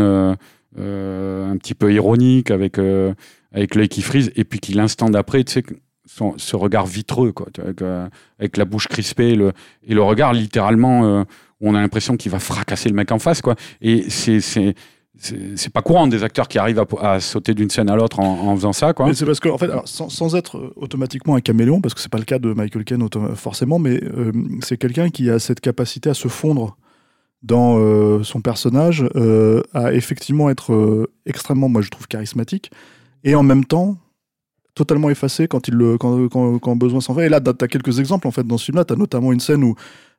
[0.77, 2.77] un petit peu ironique, avec
[3.53, 5.63] avec l'œil qui frise, et puis qui l'instant d'après, tu sais,
[6.05, 8.07] ce regard vitreux, quoi, avec, euh,
[8.39, 11.23] avec, la bouche crispée, le, et le regard littéralement, euh,
[11.61, 13.55] on a l'impression qu'il va fracasser le mec en face, quoi.
[13.81, 14.39] Et c'est
[15.21, 18.73] c'est pas courant des acteurs qui arrivent à, sauter d'une scène à l'autre en, faisant
[18.73, 18.93] ça.
[19.13, 22.23] C'est parce que en fait sans, être automatiquement un caméléon parce que c'est pas le
[22.23, 26.27] cas de Michael Caine forcément mais euh, c'est quelqu'un qui a cette capacité à se
[26.27, 26.77] fondre
[27.43, 32.71] dans euh, son personnage euh, à effectivement être extrêmement moi je trouve charismatique
[33.23, 33.97] et en même temps
[34.81, 37.27] totalement effacé quand, il le, quand, quand, quand besoin s'en fait.
[37.27, 38.85] Et là, tu as quelques exemples en fait dans ce film-là.
[38.85, 39.75] Tu as notamment une scène où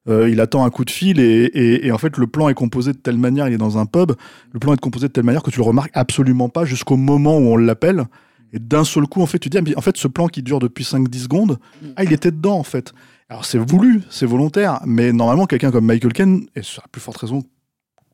[0.09, 1.51] euh, il attend un coup de fil et,
[1.87, 4.13] et, en fait le plan est composé de telle manière, il est dans un pub,
[4.53, 7.39] le plan est composé de telle manière que tu le remarques absolument pas jusqu'au moment
[7.39, 8.07] où on l'appelle.
[8.53, 10.59] Et d'un seul coup, en fait, tu dis, ah, en fait, ce plan qui dure
[10.59, 11.59] depuis 5-10 secondes,
[11.97, 12.93] ah, il était dedans, en fait.
[13.31, 17.01] Alors, c'est voulu, c'est volontaire, mais normalement, quelqu'un comme Michael Ken, et sur la plus
[17.01, 17.43] forte raison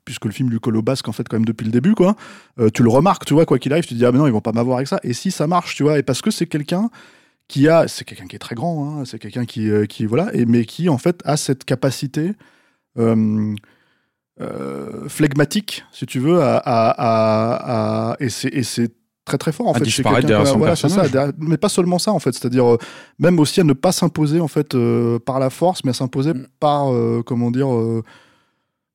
[0.09, 2.15] puisque le film lui colle au basque en fait quand même depuis le début quoi.
[2.59, 4.25] Euh, tu le remarques, tu vois quoi qu'il arrive, tu te dis ah mais non
[4.25, 4.99] ils vont pas m'avoir avec ça.
[5.03, 6.89] Et si ça marche, tu vois, et parce que c'est quelqu'un
[7.47, 10.33] qui a, c'est quelqu'un qui est très grand, hein, c'est quelqu'un qui, euh, qui voilà,
[10.33, 12.31] et mais qui en fait a cette capacité
[12.97, 13.53] euh,
[15.07, 18.91] flegmatique, si tu veux, à, à, à, à et c'est
[19.25, 19.83] très très fort en à fait.
[19.83, 21.11] Disparaître derrière son voilà, personnage.
[21.11, 22.77] ça, mais pas seulement ça en fait, c'est-à-dire euh,
[23.19, 26.33] même aussi à ne pas s'imposer en fait euh, par la force, mais à s'imposer
[26.33, 26.47] mm.
[26.59, 26.91] par
[27.27, 27.67] comment dire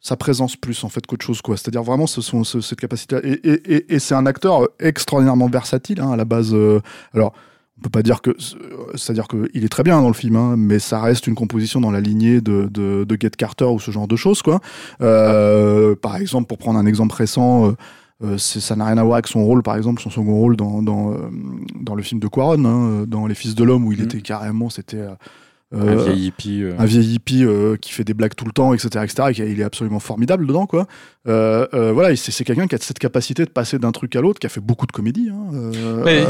[0.04, 1.56] sa présence plus en fait qu'autre chose quoi.
[1.56, 5.48] C'est-à-dire vraiment ce sont ce, cette capacité et, et, et, et c'est un acteur extraordinairement
[5.48, 6.52] versatile hein, à la base.
[6.52, 6.80] Euh,
[7.14, 7.32] alors
[7.78, 8.36] on peut pas dire que
[8.94, 11.80] c'est-à-dire que il est très bien dans le film, hein, mais ça reste une composition
[11.80, 14.60] dans la lignée de, de, de Get Carter ou ce genre de choses quoi.
[15.00, 17.70] Euh, par exemple pour prendre un exemple récent.
[17.70, 17.72] Euh,
[18.22, 20.82] euh ça n'a rien à voir avec son rôle, par exemple, son second rôle dans,
[20.82, 21.16] dans, euh,
[21.80, 24.04] dans le film de Quaron, hein, dans Les Fils de l'Homme, où il mmh.
[24.04, 25.14] était carrément, c'était euh,
[25.74, 26.74] un vieil hippie, euh...
[26.78, 29.42] un vieil hippie euh, qui fait des blagues tout le temps, etc., etc.
[29.42, 30.87] Et il est absolument formidable dedans, quoi.
[31.26, 34.38] Euh, euh, voilà, c'est quelqu'un qui a cette capacité de passer d'un truc à l'autre,
[34.38, 35.30] qui a fait beaucoup de comédies.
[35.30, 35.70] Hein,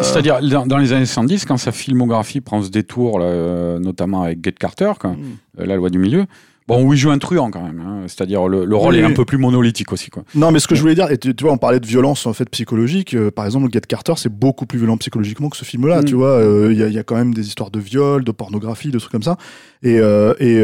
[0.02, 4.44] C'est-à-dire dans, dans, les années 70, quand sa filmographie prend ce détour, là, notamment avec
[4.44, 5.64] Get Carter, quoi, mm.
[5.64, 6.26] la loi du milieu.
[6.66, 8.04] Bon, où il joue un truand quand même, hein.
[8.06, 10.08] c'est-à-dire le, le, rôle oui, est un peu plus monolithique aussi.
[10.08, 10.24] Quoi.
[10.34, 12.26] Non, mais ce que je voulais dire, et tu, tu vois, on parlait de violence
[12.26, 13.12] en fait psychologique.
[13.12, 16.00] Euh, par exemple, Get Carter, c'est beaucoup plus violent psychologiquement que ce film-là.
[16.00, 16.04] Mm.
[16.06, 18.32] Tu vois, il euh, y, a, y, a, quand même des histoires de viol, de
[18.32, 19.36] pornographie, de trucs comme ça.
[19.82, 20.62] Et, euh, et,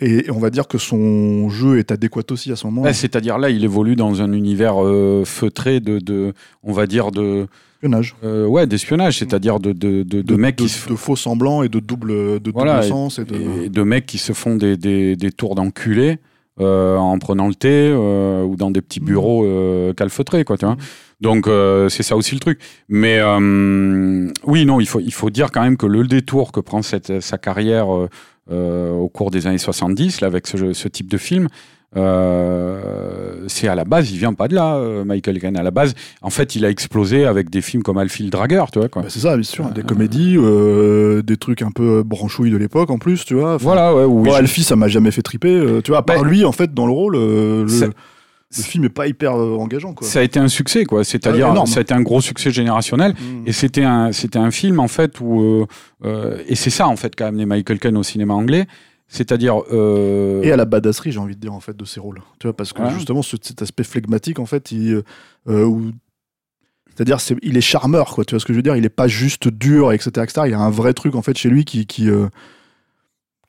[0.00, 2.80] et, on va dire que son jeu est adéquat aussi à ce moment.
[2.80, 4.76] Ouais, c'est-à-dire là, il évolue dans un univers
[5.26, 7.46] feutré de, de, on va dire de
[7.82, 8.14] Espionnage.
[8.22, 11.64] Euh, ouais, d'espionnage, c'est-à-dire de, de, de, de, mecs de, qui se de faux semblants
[11.64, 13.18] et de double, de voilà, double sens.
[13.18, 13.64] Et de...
[13.64, 16.18] et de mecs qui se font des, des, des tours d'enculés
[16.60, 20.64] euh, en prenant le thé euh, ou dans des petits bureaux euh, calfeutrés, quoi, tu
[20.64, 20.76] vois.
[21.20, 21.48] Donc
[21.88, 22.60] c'est ça aussi le truc.
[22.88, 23.20] Mais
[24.44, 27.20] oui, non, il faut, il faut dire quand même que le détour que prend cette,
[27.20, 27.88] sa carrière
[28.50, 31.48] au cours des années 70, là, avec ce, ce type de film,
[31.96, 35.56] euh, c'est à la base, il vient pas de là, euh, Michael Caine.
[35.56, 38.70] À la base, en fait, il a explosé avec des films comme Alfie le Dragueur,
[38.70, 39.02] tu vois quoi.
[39.02, 42.90] Bah c'est ça, bien sûr, des comédies, euh, des trucs un peu branchouilles de l'époque
[42.90, 43.54] en plus, tu vois.
[43.54, 44.04] Enfin, voilà, ouais.
[44.04, 45.98] Oui, bon, Alfie, ça m'a jamais fait triper, tu vois.
[45.98, 47.66] À part bah, lui, en fait, dans le rôle, le,
[48.58, 50.06] le film est pas hyper euh, engageant quoi.
[50.06, 53.12] Ça a été un succès quoi, c'est-à-dire ah, ça a été un gros succès générationnel
[53.12, 53.46] mmh.
[53.46, 55.66] et c'était un c'était un film en fait où euh,
[56.04, 58.66] euh, et c'est ça en fait quand même les Michael Caine au cinéma anglais,
[59.12, 60.40] c'est-à-dire euh...
[60.42, 62.22] et à la badasserie j'ai envie de dire en fait de ses rôles.
[62.40, 62.90] Tu vois parce que ouais.
[62.94, 65.02] justement ce, cet aspect flegmatique en fait il
[65.48, 65.92] euh, où
[66.88, 68.88] c'est-à-dire c'est il est charmeur quoi, tu vois ce que je veux dire, il est
[68.88, 71.66] pas juste dur etc etc, il y a un vrai truc en fait chez lui
[71.66, 72.28] qui qui euh,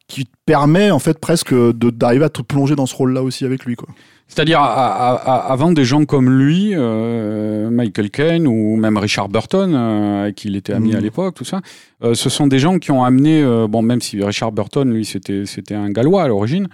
[0.08, 3.64] qui permet en fait presque d'arriver à te plonger dans ce rôle là aussi avec
[3.64, 3.88] lui quoi.
[4.28, 10.36] C'est-à-dire, avant des gens comme lui, euh, Michael Caine ou même Richard Burton, euh, avec
[10.36, 10.96] qui il était ami mmh.
[10.96, 11.62] à l'époque, tout ça,
[12.04, 15.06] euh, ce sont des gens qui ont amené, euh, bon, même si Richard Burton, lui,
[15.06, 16.68] c'était c'était un Gallois à l'origine,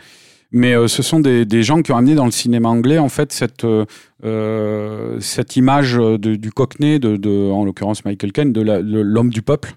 [0.52, 3.10] mais euh, ce sont des, des, gens qui ont amené dans le cinéma anglais, en
[3.10, 3.66] fait, cette,
[5.20, 9.76] cette image de, du cockney, de, de, en l'occurrence Michael Caine, de l'homme du peuple.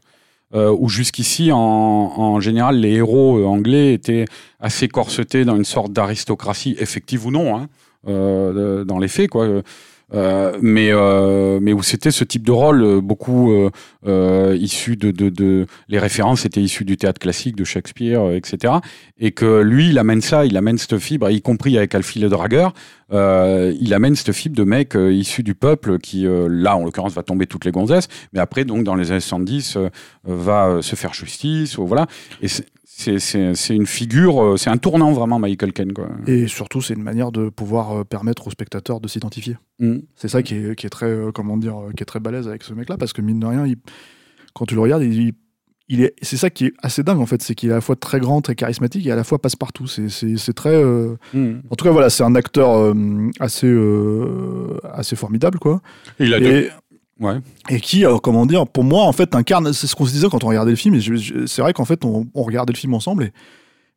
[0.55, 4.27] Euh, où jusqu'ici, en, en général, les héros euh, anglais étaient
[4.61, 7.69] assez corsetés dans une sorte d'aristocratie, effective ou non, hein,
[8.07, 9.49] euh, dans les faits, quoi.
[10.15, 13.71] Euh, mais euh, mais où c'était ce type de rôle euh, beaucoup euh,
[14.07, 18.75] euh, issu de, de, de les références étaient issues du théâtre classique de Shakespeare etc
[19.19, 22.29] et que lui il amène ça il amène cette fibre y compris avec Alfie le
[22.29, 22.75] dragueur
[23.13, 27.47] il amène cette fibre de mec issu du peuple qui là en l'occurrence va tomber
[27.47, 29.77] toutes les gonzesses mais après donc dans les années 70
[30.29, 32.07] euh, va se faire justice ou voilà.
[32.43, 32.47] Et
[32.95, 36.47] c'est- c'est c'est c'est une figure euh, c'est un tournant vraiment Michael Caine quoi Et
[36.47, 39.57] surtout, c'est une manière de pouvoir euh, permettre aux spectateurs de s'identifier.
[39.81, 39.99] Mm.
[40.17, 42.63] C'est ça qui est, qui est très, euh, comment dire, qui est très balèze avec
[42.63, 43.77] ce mec-là, parce que mine de rien, il-
[44.55, 45.33] quand tu le regardes, il,
[45.89, 47.81] il est, c'est ça qui est assez dingue en fait, c'est qu'il est à la
[47.81, 49.87] fois très grand, très charismatique et à la fois passe-partout.
[49.87, 51.61] C'est, c'est, c'est très, euh, Mm.
[51.71, 52.95] en tout cas voilà, c'est un acteur euh,
[53.41, 55.81] assez, euh, assez formidable quoi.
[56.19, 56.71] Il a deux- Et,
[57.23, 57.39] ouais
[57.71, 60.29] et qui, euh, comment dire, pour moi en fait incarne, c'est ce qu'on se disait
[60.31, 60.95] quand on regardait le film.
[60.97, 63.33] Et je- je- c'est vrai qu'en fait, on, on regardait le film ensemble et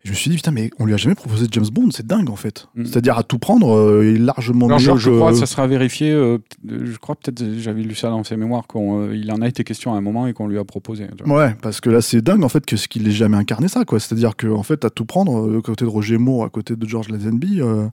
[0.04, 2.30] je me suis dit putain, mais on lui a jamais proposé James Bond, c'est dingue
[2.30, 2.68] en fait.
[2.76, 2.86] Mm.
[2.86, 5.48] C'est-à-dire à tout prendre, euh, il est largement Alors, je, meilleur je crois que ça
[5.48, 6.12] sera vérifié.
[6.12, 6.38] euh,
[6.70, 9.98] je crois peut-être j'avais lu ça dans ses mémoires qu'il en a été question à
[9.98, 11.08] un moment et qu'on lui a proposé.
[11.26, 13.84] Ouais, parce que là c'est dingue en fait que ce qu'il ait jamais incarné ça
[13.84, 14.00] quoi.
[14.00, 16.88] C'est-à-dire que en fait à tout prendre, euh, côté de Roger Moore, à côté de
[16.88, 17.88] George Lazenby, euh,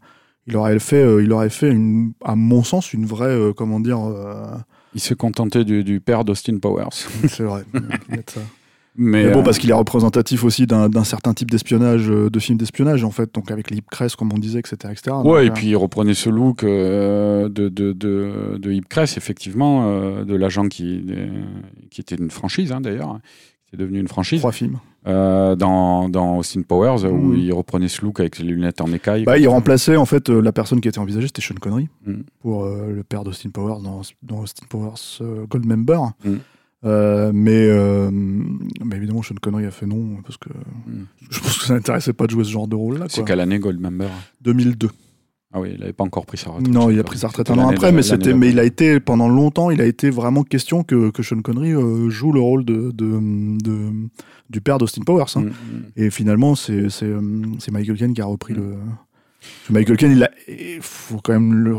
[0.47, 3.81] il aurait fait, euh, il aurait fait une, à mon sens une vraie, euh, comment
[3.81, 4.45] dire, euh,
[4.95, 6.89] Il s'est contenté du, du père d'Austin Powers.
[7.29, 7.65] c'est vrai.
[8.27, 8.41] ça.
[8.95, 12.39] Mais, Mais bon, euh, parce qu'il est représentatif aussi d'un certain type d'espionnage, euh, de
[12.39, 15.17] films d'espionnage en fait, donc avec les hip crest comme on disait, etc., etc.
[15.17, 18.85] Ouais, Donc, et euh, puis il reprenait ce look euh, de, de, de, de Hip
[18.91, 21.07] Crest, effectivement, euh, de l'agent qui,
[21.91, 23.19] qui était une franchise, hein, d'ailleurs,
[23.67, 24.79] qui est devenu une franchise, trois films.
[25.07, 27.37] Euh, dans, dans Austin Powers, où Mhm.
[27.39, 29.25] il reprenait ce look avec les lunettes en écaille.
[29.25, 32.13] Bah, il remplaçait en fait euh, la personne qui était envisagée, c'était Sean Connery Mm.
[32.41, 35.99] pour euh, le père d'Austin Powers dans, dans Austin Powers euh, Goldmember.
[36.25, 36.35] Mm.
[36.85, 37.69] Euh, mais,
[38.85, 40.49] mais évidemment, Sean Connery a fait non parce que
[41.31, 43.07] je pense que ça n'intéressait pas de jouer ce genre de rôle-là.
[43.09, 44.09] C'est quelle année Goldmember
[44.41, 44.89] 2002.
[45.55, 46.69] Ah oui, il n'avait pas encore pris sa retraite.
[46.73, 49.01] Non, il a pris sa retraite un an après, mais, c'était, mais il a été
[49.01, 52.65] pendant longtemps, il a été vraiment question que, que Sean Connery euh, joue le rôle
[52.65, 53.19] de, de,
[53.63, 54.09] de-
[54.49, 55.25] du père d'Austin Powers.
[55.37, 55.41] hein.
[55.43, 55.83] Mm, mm.
[55.97, 57.21] Et finalement, c'est, c'est, euh,
[57.59, 58.57] c'est Michael Caine qui a repris Mm.
[58.57, 58.75] le.
[59.71, 61.77] Michael Caine, il a- il faut quand même le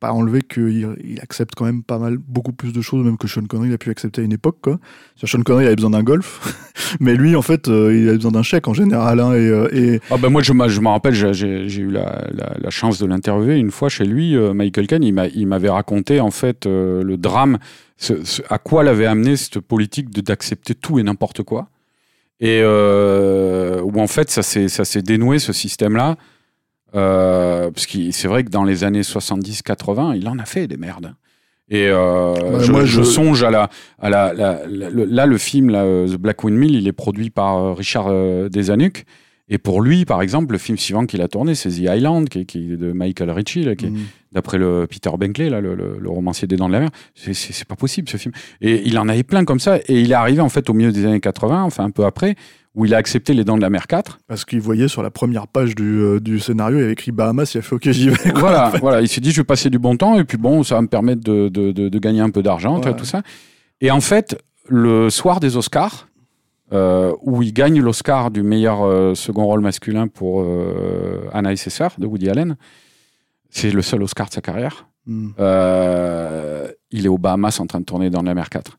[0.00, 3.28] pas enlever qu'il il accepte quand même pas mal, beaucoup plus de choses, même que
[3.28, 4.56] Sean Connery a pu accepter à une époque.
[4.62, 4.78] Quoi.
[5.22, 6.56] Sean Connery avait besoin d'un golf,
[7.00, 9.20] mais lui, en fait, euh, il avait besoin d'un chèque en général.
[9.20, 13.58] hein, euh, et Ah ben moi je, me rappelle, j'ai- eu la, chance de l'interviewer
[13.58, 17.16] une fois chez lui, euh, Michael Caine, il m'a- il m'avait raconté en fait le
[17.16, 17.58] drame,
[18.48, 21.68] à quoi l'avait amené cette politique d'accepter tout et n'importe quoi,
[22.40, 26.16] et où en fait ça s'est dénoué ce système-là,
[26.94, 30.76] euh, parce que c'est vrai que dans les années 70-80, il en a fait des
[30.76, 31.14] merdes.
[31.72, 35.26] Et euh, je, moi, je je- songe à la, à la, la- la- le- là
[35.26, 39.04] le film là, euh, The Black Windmill, il est produit par Richard euh, Desanuc.
[39.52, 42.40] Et pour lui, par exemple, le film suivant qu'il a tourné, c'est The Island, qui,
[42.40, 43.98] est- qui est de Michael Ritchie, là, qui Mm.
[44.32, 46.90] d'après le Peter Benkley, là, le, le- le romancier des Dents de la Mer.
[47.14, 48.32] C'est pas possible ce film.
[48.60, 49.78] Et il en avait plein comme ça.
[49.88, 52.34] Et il est arrivé en fait au milieu des années 80, enfin un peu après,
[52.74, 54.20] où il a accepté les Dents de la Mer 4.
[54.28, 57.52] parce qu'il voyait sur la première page du, euh, du scénario, il avait écrit Bahamas,
[57.54, 58.30] il a fait OK, j'y vais.
[58.30, 58.40] quoi.
[58.40, 60.76] voilà, voilà, il s'est dit je vais passer du bon temps et puis bon, ça
[60.76, 63.22] va me permettre de, de- de- de gagner un peu d'argent, tout ça.
[63.80, 66.06] Et en fait, le soir des Oscars,
[66.72, 70.46] euh, où il gagne l'Oscar du meilleur euh, second rôle masculin pour
[71.32, 72.56] Anna et ses sœurs de Woody Allen,
[73.48, 74.86] c'est le seul Oscar de sa carrière.
[75.06, 75.30] Mm.
[75.40, 78.78] Euh, il est aux Bahamas en train de tourner dans la mer 4.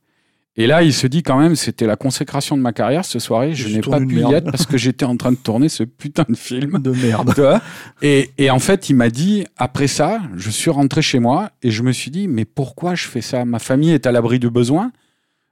[0.57, 3.53] Et là, il se dit quand même, c'était la consécration de ma carrière ce soirée.
[3.53, 5.83] Je Je n'ai pas pu y être parce que j'étais en train de tourner ce
[5.83, 6.79] putain de film.
[6.79, 7.61] De merde.
[8.01, 11.83] Et en fait, il m'a dit, après ça, je suis rentré chez moi et je
[11.83, 13.45] me suis dit, mais pourquoi je fais ça?
[13.45, 14.91] Ma famille est à l'abri du besoin.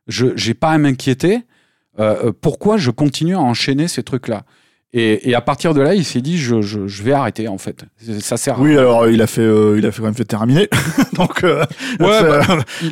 [0.08, 1.44] Je n'ai pas à m'inquiéter.
[2.00, 4.44] Euh, euh, pourquoi je continue à enchaîner ces trucs-là?
[4.92, 7.58] Et, et à partir de là, il s'est dit, je, je, je vais arrêter en
[7.60, 7.86] fait.
[8.22, 10.26] Ça sert à Oui, alors il a fait, euh, il a fait quand même fait
[10.26, 10.68] terminer.
[11.14, 11.64] Donc, euh,
[12.00, 12.22] Ouais,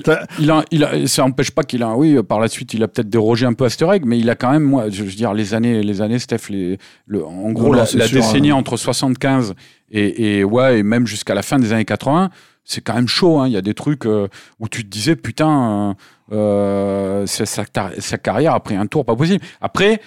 [0.05, 2.83] bah, il a, il a, ça n'empêche pas qu'il a, oui, par la suite, il
[2.83, 5.03] a peut-être dérogé un peu à cette règle, mais il a quand même, moi, je
[5.03, 8.21] veux dire, les années, les années, Steph, les, le, en gros, Non, la, la sûr,
[8.21, 8.55] décennie hein.
[8.55, 9.55] entre 75
[9.89, 12.29] et, et ouais, et même jusqu'à la fin des années 80,
[12.63, 13.39] c'est quand même chaud.
[13.39, 13.47] hein.
[13.47, 14.27] Il y a des trucs euh,
[14.59, 15.95] où tu te disais, putain,
[16.31, 19.43] euh, euh, sa, sa carrière a pris un tour pas possible.
[19.61, 19.99] Après.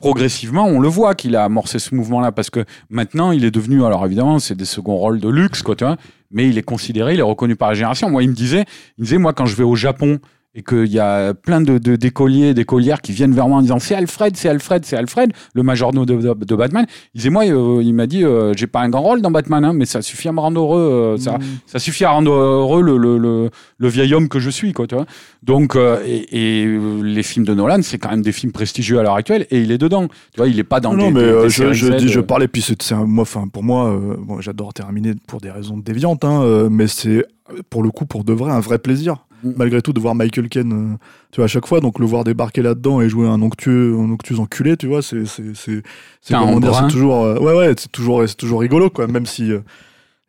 [0.00, 3.84] Progressivement, on le voit qu'il a amorcé ce mouvement-là parce que maintenant, il est devenu,
[3.84, 5.96] alors évidemment, c'est des seconds rôles de luxe, quoi, tu vois,
[6.30, 8.10] mais il est considéré, il est reconnu par la génération.
[8.10, 8.64] Moi, il me disait,
[8.98, 10.18] il me disait, moi, quand je vais au Japon
[10.56, 13.78] et qu'il y a plein de, de- d'écoliers, d'écolières qui viennent vers moi en disant
[13.80, 16.86] c'est Alfred, c'est Alfred, c'est Alfred, le majordome de, de, de Batman.
[17.14, 19.64] Il disait moi, euh, il m'a dit euh, j'ai pas un grand rôle dans Batman,
[19.64, 21.42] hein, mais ça suffit à me rendre heureux, euh, ça, Mm.
[21.66, 24.86] ça suffit à rendre heureux le, le, le, le vieil homme que je suis, quoi,
[24.86, 25.06] tu vois.
[25.42, 29.16] Donc, et, et, les films de Nolan, c'est quand même des films prestigieux à l'heure
[29.16, 30.06] actuelle, et il est dedans.
[30.32, 32.08] Tu vois, il est pas dans non, des, mais des- je, séries je Z, dis,
[32.08, 35.50] je parlais, puis c'est c'est un- moi, enfin, pour moi, bon, j'adore terminer pour des
[35.50, 37.24] raisons déviantes, hein, mais c'est
[37.70, 39.26] pour le coup, pour de vrai, un vrai plaisir.
[39.44, 40.96] Malgré tout, de voir Michael Caine, euh,
[41.30, 44.10] tu vois, à chaque fois, donc le voir débarquer là-dedans et jouer un onctueux, un
[44.10, 45.82] onctueux enculé, tu vois, c'est, c'est, c'est,
[46.20, 49.26] c'est comment dire, c'est toujours, euh, ouais, ouais, c'est toujours, c'est toujours rigolo, quoi, même
[49.26, 49.60] si, euh,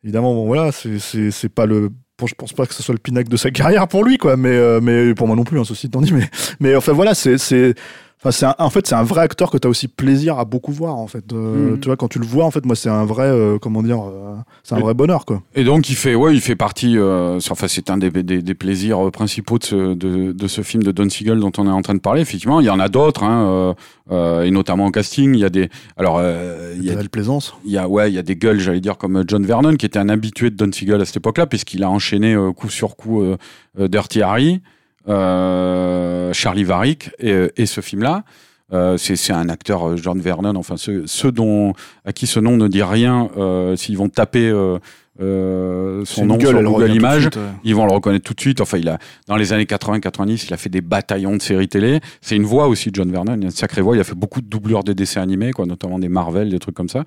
[0.04, 2.94] évidemment, bon, voilà, c'est, c'est, c'est pas le, bon, je pense pas que ce soit
[2.94, 5.58] le pinacle de sa carrière pour lui, quoi, mais, euh, mais pour moi non plus,
[5.58, 6.28] hein, ceci étant dit, mais,
[6.60, 7.74] mais enfin voilà, c'est, c'est,
[8.18, 10.46] Enfin, c'est un- en fait, c'est un vrai acteur que tu as aussi plaisir à
[10.46, 11.32] beaucoup voir, en fait.
[11.32, 11.80] Euh, Mm.
[11.80, 14.00] Tu vois, quand tu le vois, en fait, moi, c'est un vrai, euh, comment dire,
[14.02, 15.42] euh, c'est un vrai bonheur, quoi.
[15.54, 18.54] Et donc, il fait, ouais, il fait partie, euh, enfin, c'est un des, des, des
[18.54, 21.82] plaisirs principaux de ce, de, de ce film de Don Siegel dont on est en
[21.82, 22.22] train de parler.
[22.22, 23.74] Effectivement, il y en a d'autres, hein, euh,
[24.10, 25.34] euh, et notamment au casting.
[25.34, 27.54] Il y a des, alors, euh, il y a Il y a de plaisance.
[27.66, 29.84] Il y a, ouais, il y a des gueules, j'allais dire, comme John Vernon, qui
[29.84, 32.96] était un habitué de Don Siegel à cette époque-là, puisqu'il a enchaîné euh, coup sur
[32.96, 33.36] coup euh,
[33.78, 34.58] euh, Dirty Harry, euh,
[35.06, 38.24] Charlie Varick et, et ce film-là.
[38.72, 41.72] Euh, c'est un acteur, euh, John Vernon, enfin, ceux, ceux dont,
[42.04, 44.78] à qui ce nom ne dit rien, euh, s'ils vont taper euh,
[45.20, 47.42] euh, son nom gueule, sur Google Images, suite, ouais.
[47.62, 48.60] ils vont le reconnaître tout de suite.
[48.60, 52.00] Enfin, il a, dans les années 80-90, il a fait des bataillons de séries télé.
[52.20, 53.36] C'est une voix aussi, John Vernon.
[53.36, 53.96] Il a une sacrée voix.
[53.96, 56.74] Il a fait beaucoup de doublures de dessins animés, quoi, notamment des Marvel, des trucs
[56.74, 57.04] comme ça.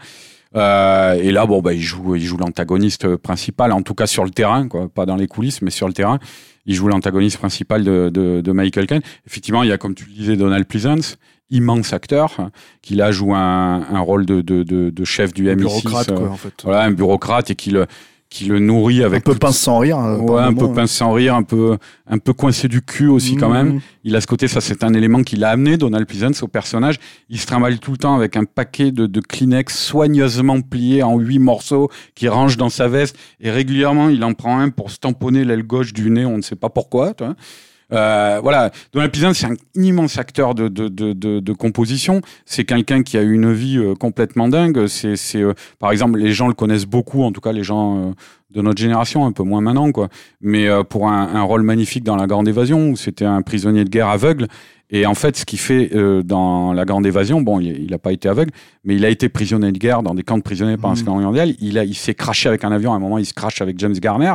[0.56, 4.24] Euh, et là, bon, bah, il joue, il joue l'antagoniste principal, en tout cas sur
[4.24, 6.20] le terrain, quoi, pas dans les coulisses, mais sur le terrain.
[6.66, 9.02] Il joue l'antagoniste principal de, de, de Michael Caine.
[9.26, 11.18] Effectivement, il y a, comme tu le disais, Donald Pleasance,
[11.50, 12.50] immense acteur,
[12.82, 15.58] qui là joue un, un rôle de, de, de, de chef du Un MI6.
[15.58, 16.54] bureaucrate, quoi, en fait.
[16.64, 17.88] voilà, un bureaucrate et qui le,
[18.30, 19.98] qui le nourrit avec un peu pince sans rire.
[19.98, 23.36] euh, Ouais, un peu pince sans rire, un peu, un peu coincé du cul aussi
[23.36, 23.80] quand même.
[24.04, 26.98] Il a ce côté, ça c'est un élément qui l'a amené, Donald Pleasance, au personnage.
[27.30, 31.18] Il se trimballe tout le temps avec un paquet de, de Kleenex soigneusement plié en
[31.18, 33.18] huit morceaux qui range dans sa veste.
[33.42, 36.42] Et régulièrement, il en prend un pour se tamponner l'aile gauche du nez, on ne
[36.44, 37.14] sait pas pourquoi.
[37.16, 37.36] tu vois.
[37.92, 42.22] Euh, voilà, Donald Pleasance, c'est un immense acteur de, de, de, de, de composition.
[42.46, 44.88] C'est quelqu'un qui a eu une vie euh, complètement dingue.
[44.88, 47.98] C'est, c'est, euh, par exemple, les gens le connaissent beaucoup, en tout cas les gens
[47.98, 48.12] euh,
[48.52, 50.10] de notre génération, un peu moins maintenant, quoi.
[50.42, 53.84] Mais euh, pour un, un rôle magnifique dans La Grande Évasion, où c'était un prisonnier
[53.86, 54.48] de guerre aveugle.
[54.92, 58.12] Et en fait, ce qu'il fait euh, dans La Grande Évasion, bon, il n'a pas
[58.12, 58.50] été aveugle,
[58.84, 61.00] mais il a été prisonnier de guerre dans des camps de prisonniers pendant la Mhm.
[61.06, 61.54] Seconde Guerre mondiale.
[61.60, 62.94] Il, a, il s'est craché avec un avion.
[62.94, 64.34] À un moment, il se crache avec James Garner.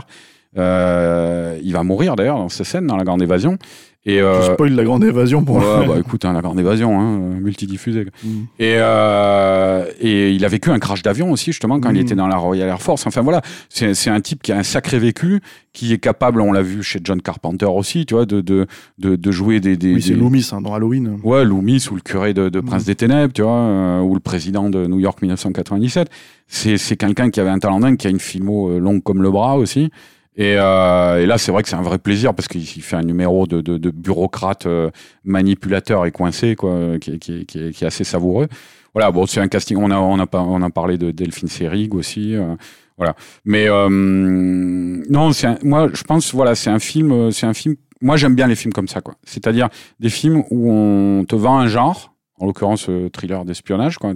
[0.57, 3.59] Euh, il va mourir d'ailleurs dans cette scène, dans La Grande Évasion.
[4.07, 7.19] Et, euh, spoil la grande évasion pour ouais, bah écoute, hein, La Grande Évasion, hein,
[7.40, 8.05] multidiffusée.
[8.23, 8.29] Mm.
[8.59, 12.01] Et, euh, et il a vécu un crash d'avion aussi, justement, quand il Mhm.
[12.03, 13.07] était dans la Royal Air Force.
[13.07, 13.40] Enfin voilà,
[13.71, 15.40] c'est un type qui a un sacré vécu,
[15.73, 18.67] qui est capable, on l'a vu chez John Carpenter aussi, tu vois, de, de,
[18.99, 19.79] de, de jouer des.
[19.79, 21.19] des Oui, c'est des- Loomis hein, dans Halloween.
[21.23, 24.21] Ouais, Loomis ou le curé de, de Prince des Ténèbres, tu vois, euh, ou le
[24.21, 26.09] président de New York 1997.
[26.47, 29.23] C'est c'est quelqu'un qui avait un talent dingue, qui a une filmo euh, longue comme
[29.23, 29.90] le bras aussi.
[30.37, 32.97] Et, euh, et là, c'est vrai que c'est un vrai plaisir parce qu'il il fait
[32.97, 34.90] un numéro de, de, de bureaucrate euh,
[35.23, 38.49] manipulateur et coincé, quoi, qui, qui, qui, qui est assez savoureux.
[38.94, 39.77] Voilà, bon, c'est un casting.
[39.81, 42.35] On a, on a, on a parlé de Delphine Seyrig aussi.
[42.35, 42.55] euh,
[42.97, 43.14] voilà.
[43.44, 47.31] Mais euh, non, un- moi, je pense, voilà, c'est un film.
[47.31, 47.77] C'est un film.
[48.01, 49.14] Moi, j'aime bien les films comme ça, quoi.
[49.25, 49.68] C'est-à-dire
[50.01, 54.12] des films où on te vend un genre, en l'occurrence thriller d'espionnage, quoi,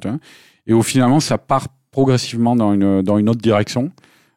[0.67, 3.91] et où finalement ça part progressivement dans une, dans une autre direction.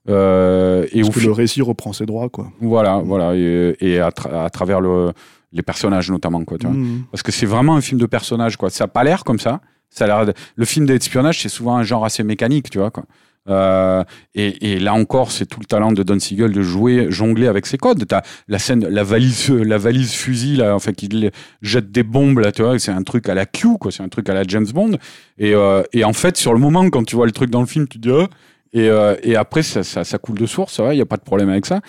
[0.10, 2.52] Euh, et Parce où que le récit reprend ses droits, quoi.
[2.60, 5.12] voilà, voilà, et, et à, tra- à travers le,
[5.52, 6.76] les personnages notamment, quoi, tu vois.
[6.76, 7.04] Mm.
[7.12, 8.70] Parce que c'est vraiment un film de personnages, quoi.
[8.70, 9.62] Ça a pas l'air comme ça.
[9.90, 12.90] Ça a l'air de- Le film d'espionnage, c'est souvent un genre assez mécanique, tu vois,
[12.92, 13.04] quoi.
[13.50, 14.04] Euh,
[14.36, 17.66] et, et là encore, c'est tout le talent de Don Siegel de jouer, jongler avec
[17.66, 18.06] ses codes.
[18.08, 22.38] T'as la scène, la valise, la valise fusil, là, enfin, qui les- jette des bombes,
[22.40, 24.44] là, tu vois, c'est un truc à la Q, quoi, c'est un truc à la
[24.48, 24.92] James Bond.
[25.40, 27.66] Et, euh, et en fait, sur le moment, quand tu vois le truc dans le
[27.68, 28.28] film, tu te dis, Ah
[28.74, 31.24] et, euh, et après, ça, ça, ça coule de source, il n'y a pas de
[31.24, 31.82] problème avec ça.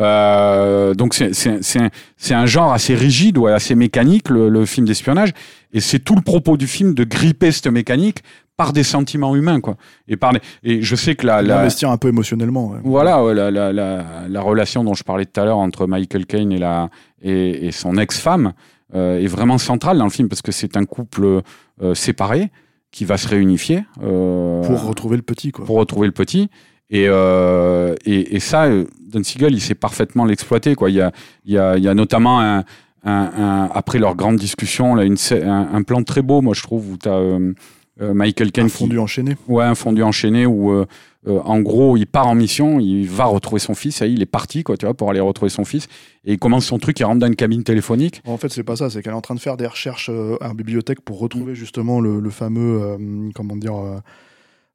[0.00, 1.32] Euh, donc c'est
[1.80, 1.90] un,
[2.30, 5.30] un genre assez rigide, ouais, assez mécanique, le, le film d'espionnage.
[5.72, 8.18] Et c'est tout le propos du film de gripper cette mécanique
[8.56, 9.76] par des sentiments humains, quoi.
[10.08, 12.68] Et, par des- et je sais que la, la, Investir un peu émotionnellement.
[12.68, 12.78] ouais.
[12.84, 16.26] voilà, ouais, la, la, la, la relation dont je parlais tout à l'heure entre Michael
[16.26, 16.90] Caine et, la,
[17.22, 18.52] et, et son ex-femme
[18.94, 21.42] euh, est vraiment centrale dans le film parce que c'est un couple
[21.82, 22.50] euh, séparé
[22.90, 25.64] qui va se réunifier euh, Pour retrouver le petit, quoi.
[25.64, 26.48] pour retrouver le petit.
[26.90, 28.68] Et, euh, et, et ça,
[29.10, 30.74] Don Siegel, il sait parfaitement l'exploiter.
[30.74, 30.88] Quoi.
[30.90, 31.12] Il, y a,
[31.44, 32.64] il, y a, il y a notamment, un, un,
[33.04, 36.96] un- après leur grande discussion, là, une, un, plan très beau, moi je trouve, où
[36.96, 37.52] tu as euh,
[38.00, 39.36] Michael Caine Un qui- fondu enchaîné.
[39.48, 40.84] Ouais, un fondu enchaîné où,
[41.28, 44.26] euh, en gros, il part en mission, il va retrouver son fils, et il est
[44.26, 45.86] parti, quoi, tu vois, pour aller retrouver son fils,
[46.24, 48.20] et il commence son truc, il rentre dans une cabine téléphonique.
[48.26, 50.36] En fait, c'est pas ça, c'est qu'elle est en train de faire des recherches euh,
[50.40, 52.96] à la bibliothèque pour retrouver justement le, le fameux, euh,
[53.34, 53.98] comment dire, euh,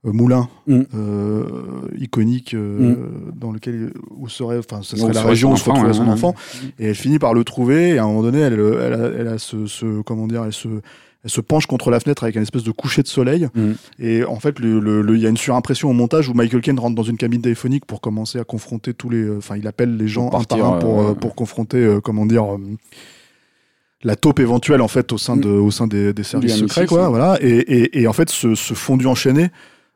[0.06, 0.82] moulin Mm.
[1.98, 2.96] iconique euh,
[3.36, 6.36] dans lequel où serait, enfin, ce serait la région où se ouais, son enfant.
[6.80, 7.91] Et elle finit par le trouver.
[7.91, 10.54] Et à un moment donné, elle, elle, a, elle a ce, ce- comment dire, elle
[10.54, 10.68] se,
[11.24, 13.47] elle se penche contre la fenêtre avec une espèce de coucher de soleil.
[13.55, 13.71] Mm.
[13.99, 16.61] Et en fait, le- le- le- il y a une surimpression au montage où Michael
[16.61, 19.65] Caine rentre dans une cabine téléphonique pour commencer à confronter tous les, euh, enfin, il
[19.67, 22.26] appelle les gens Pour un par partir, un pour, euh, euh, pour confronter, euh, comment
[22.26, 22.43] dire.
[22.55, 22.57] euh,
[24.03, 26.88] la taupe éventuelle en fait au sein de au sein des, des services secrets MI6,
[26.88, 29.49] quoi voilà et, et, et en fait ce, ce fondu enchaîné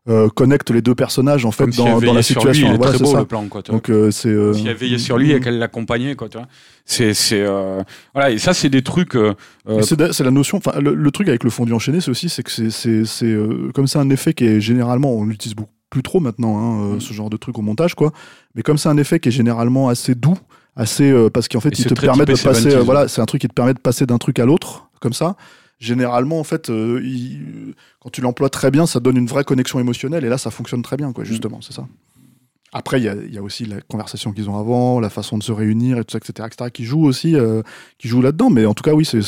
[0.08, 2.54] euh, connecte les deux personnages en fait Comme si dans, dans veillait la sur lui,
[2.54, 3.20] situation il est Voilà, très c'est beau ça.
[3.20, 3.78] le plan, quoi, tu vois.
[3.80, 6.48] donc euh, c'est euh, si elle veillait sur lui et qu'elle l'accompagnait, quoi, tu vois.
[6.90, 7.84] C'est, c'est, euh,
[8.14, 9.16] voilà, et ça, c'est des trucs.
[9.18, 9.34] euh,
[9.68, 10.58] euh, c'est la notion.
[10.58, 13.26] Enfin, le, le truc avec le fondu enchaîné, c'est aussi c'est que c'est c'est c'est,
[13.26, 16.82] euh, comme c'est un effet qui est généralement, on l'utilise beaucoup plus trop maintenant, hein,
[16.94, 17.02] euh, Mm.
[17.02, 18.14] ce genre de truc au montage, quoi.
[18.56, 20.38] Mais comme c'est un effet qui est généralement assez doux,
[20.78, 22.70] assez euh, parce qu'en fait, Et il te permet de passer.
[22.70, 22.84] 70s, ouais.
[22.84, 25.36] voilà, c'est un truc qui te permet de passer d'un truc à l'autre, comme ça.
[25.80, 29.80] Généralement, en fait, euh, il- quand tu l'emploies très bien, ça donne une vraie connexion
[29.80, 31.24] émotionnelle, et là, ça fonctionne très bien, quoi.
[31.26, 31.28] Mm.
[31.28, 31.86] Justement, c'est ça.
[32.74, 35.38] Après, il y a, il y a aussi la conversation qu'ils ont avant, la façon
[35.38, 37.62] de se réunir, et tout ça, etc., etc., qui joue aussi, euh,
[37.98, 38.50] qui joue là-dedans.
[38.50, 39.22] Mais en tout cas, oui, ça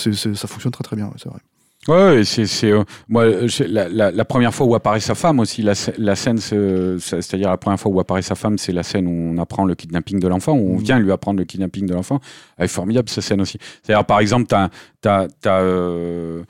[0.48, 1.40] fonctionne très très bien, c'est vrai.
[1.88, 5.62] Ouais, c'est, c'est, euh, moi, la, la, la première fois où apparaît sa femme aussi,
[5.62, 8.74] la, sc- la scène, c'est- c'est- c'est-à-dire la première fois où apparaît sa femme, c'est
[8.74, 10.84] la scène où on apprend le kidnapping de l'enfant, où on Mhm.
[10.84, 12.20] vient lui apprendre le kidnapping de l'enfant.
[12.58, 13.58] Elle est formidable cette scène aussi.
[13.82, 14.68] C'est-à-dire, par exemple, t'as,
[15.00, 16.44] t'as, t'as, euh,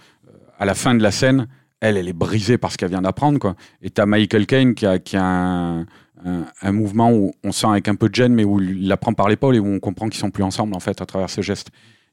[0.58, 1.48] à la fin de la scène,
[1.80, 3.56] elle, elle est brisée par ce qu'elle vient d'apprendre, quoi.
[3.84, 5.86] Et t'as Michael Caine qui a, qui a un,
[6.26, 9.14] un, mouvement où on sent avec un peu de gêne, mais où il la prend
[9.14, 11.42] par l'épaule et où on comprend qu'ils sont plus ensemble, en fait, à travers ce
[11.42, 11.70] geste.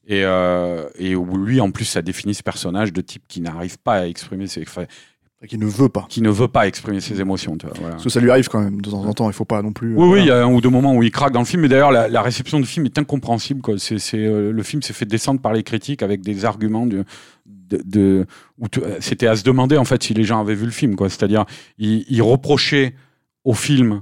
[0.07, 3.77] Et, euh, et où lui, en plus, ça définit ce personnage de type qui n'arrive
[3.77, 4.85] pas à exprimer ses, enfin,
[5.47, 6.05] qui ne veut pas.
[6.09, 7.57] qui ne veut pas exprimer ses émotions.
[7.57, 7.91] Tu vois, voilà.
[7.91, 9.29] Parce que ça lui arrive quand même de temps en temps.
[9.29, 9.93] Il faut pas non plus.
[9.93, 10.23] euh, Oui, oui, voilà.
[10.23, 11.91] il y a un ou deux moments où il craque dans le film, mais d'ailleurs,
[11.91, 13.61] la, la réception du film est incompréhensible.
[13.61, 13.77] Quoi.
[13.77, 17.03] C'est, c'est, euh, le film s'est fait descendre par les critiques avec des arguments de.
[17.69, 18.25] de,
[18.77, 20.95] euh, c'était à se demander en fait si les gens avaient vu le film.
[21.01, 21.45] C'est-à-dire,
[21.77, 22.95] ils, ils reprochaient
[23.49, 24.01] au film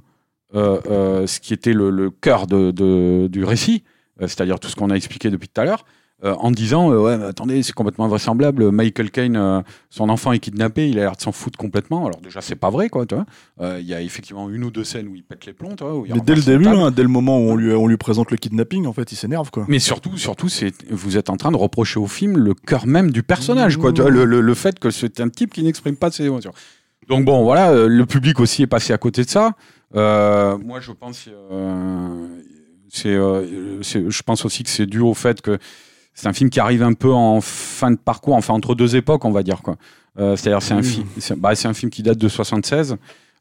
[0.53, 3.83] euh, euh, ce qui était le, le cœur de, de- du récit,
[4.21, 5.83] euh, c'est-à-dire tout ce qu'on a expliqué depuis tout à l'heure.
[6.45, 9.37] en disant ouais mais attendez c'est complètement invraisemblable Michael Caine
[9.97, 12.71] son enfant est kidnappé il a l'air de s'en foutre complètement alors déjà c'est pas
[12.75, 13.25] vrai quoi tu vois
[13.83, 16.13] il y a effectivement une ou deux scènes où il pète les plombs où il
[16.15, 18.37] Mais dès le début, hein, dès le moment où on lui, on lui présente le
[18.37, 19.65] kidnapping, en fait, il s'énerve quoi.
[19.67, 23.11] mais surtout surtout c'est vous êtes en train de reprocher au film le cœur même
[23.11, 24.07] du personnage quoi Mmh.
[24.17, 26.53] le, le- le fait que c'est un type qui n'exprime pas ses émotions
[27.09, 29.51] donc bon voilà euh, le public aussi est passé à côté de ça
[29.95, 32.27] Euh, moi je pense euh,
[33.05, 35.57] euh, je pense aussi que c'est dû au fait que
[36.13, 39.25] c'est un film qui arrive un peu en fin de parcours, enfin entre deux époques,
[39.25, 39.75] on va dire quoi.
[40.17, 40.83] C'est-à-dire c'est un Oui.
[40.87, 42.95] film, c'est bah, un film qui date de 76,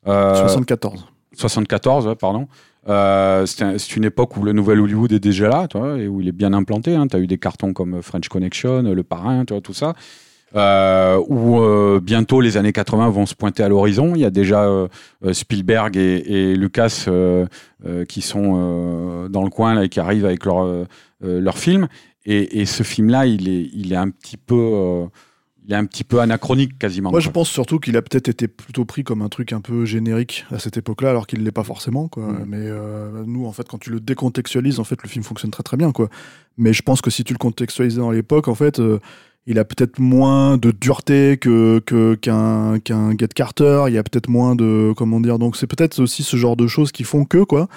[0.08, 1.06] euh, 74.
[1.36, 2.48] 74, ouais, pardon.
[2.88, 6.20] Euh, c'est un- c'est une époque où le nouvel Hollywood est déjà là, et où
[6.20, 6.96] il est bien implanté.
[6.96, 7.06] Hein.
[7.06, 9.94] Tu as eu des cartons comme French Connection, Le Parrain, tout ça.
[10.56, 14.14] Euh, où euh, bientôt les années 80 vont se pointer à l'horizon.
[14.14, 14.88] Il y a déjà euh,
[15.32, 17.06] Spielberg et, et Lucas
[18.08, 20.86] qui sont dans le coin là, et qui arrivent avec leur,
[21.20, 21.88] leur film.
[22.24, 25.06] Et, et ce film-là, il est, il est un petit peu,
[25.66, 27.10] il est un petit peu anachronique quasiment.
[27.10, 29.86] Moi, je pense surtout qu'il a peut-être été plutôt pris comme un truc un peu
[29.86, 32.08] générique à cette époque-là, alors qu'il l'est pas forcément.
[32.08, 32.24] Quoi.
[32.24, 32.44] Mm.
[32.46, 35.62] Mais euh, nous, en fait, quand tu le décontextualises, en fait, le film fonctionne très
[35.62, 35.92] très bien.
[35.92, 36.10] Quoi.
[36.58, 39.00] Mais je pense que si tu le contextualisais dans l'époque, en fait, euh,
[39.46, 41.78] il a peut-être moins de dureté que
[42.20, 43.84] qu'un qu'un Get Carter.
[43.88, 45.38] Il y a peut-être moins de comment dire.
[45.38, 47.68] Donc, c'est peut-être aussi ce genre de choses qui font que quoi.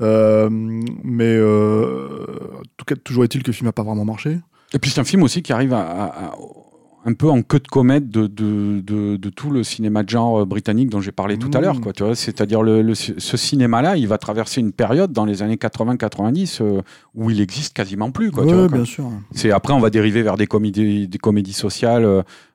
[0.00, 2.26] Euh, mais euh,
[2.58, 4.38] en tout cas, toujours est-il que le film n'a pas vraiment marché.
[4.74, 6.32] Et puis c'est un film aussi qui arrive à-
[7.04, 10.42] un peu en queue de comète de, de, de, de tout le cinéma de genre
[10.42, 11.62] euh, britannique dont j'ai parlé tout à Mmh.
[11.62, 11.80] l'heure.
[11.80, 12.14] quoi, tu vois.
[12.14, 16.80] C'est-à-dire le, le- ce cinéma-là, il va traverser une période dans les années 80-90 euh,
[17.14, 18.30] où il existe quasiment plus.
[18.30, 19.10] Quoi, tu vois, bien sûr.
[19.32, 22.04] C'est après on va dériver vers des comédies, des comédies sociales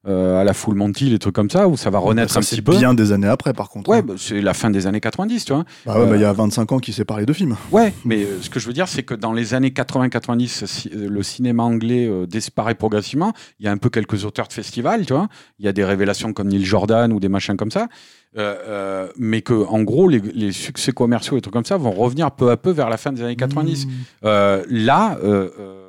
[0.07, 2.39] euh, euh, à la Full Monty, des trucs comme ça où ça va renaître Ça,
[2.39, 2.71] un petit peu.
[2.75, 3.89] bien des années après, par contre.
[3.89, 4.03] Ouais, hein.
[4.07, 5.63] bah, c'est la fin des années 90, tu vois.
[5.85, 7.55] Bah ouais, bah, Euh, il y a 25 ans qu'il s'est parlé de films.
[7.71, 10.89] Ouais, mais euh, ce que je veux dire, c'est que dans les années 80-90, si-
[10.95, 13.33] euh, le cinéma anglais euh, disparaît progressivement.
[13.59, 15.27] Il y a un peu quelques auteurs de festivals, tu vois.
[15.59, 17.87] Il y a des révélations comme Neil Jordan ou des machins comme ça.
[18.37, 21.91] Euh, euh, mais que, en gros, les, les succès commerciaux et trucs comme ça vont
[21.91, 23.85] revenir peu à peu vers la fin des années 90.
[23.87, 23.89] Mmh.
[24.25, 25.86] Euh, là, euh, euh,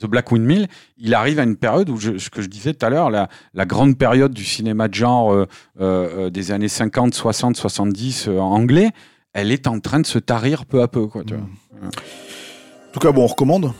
[0.00, 0.68] The Black Windmill,
[0.98, 3.28] il arrive à une période où, je- ce que je disais tout à l'heure, la,
[3.54, 5.46] la grande période du cinéma de genre euh,
[5.80, 8.90] euh, euh, des années 50, 60, 70 euh, anglais,
[9.32, 11.06] elle est en train de se tarir peu à peu.
[11.06, 11.44] Quoi, tu vois.
[11.82, 13.72] En tout cas, bon, on recommande.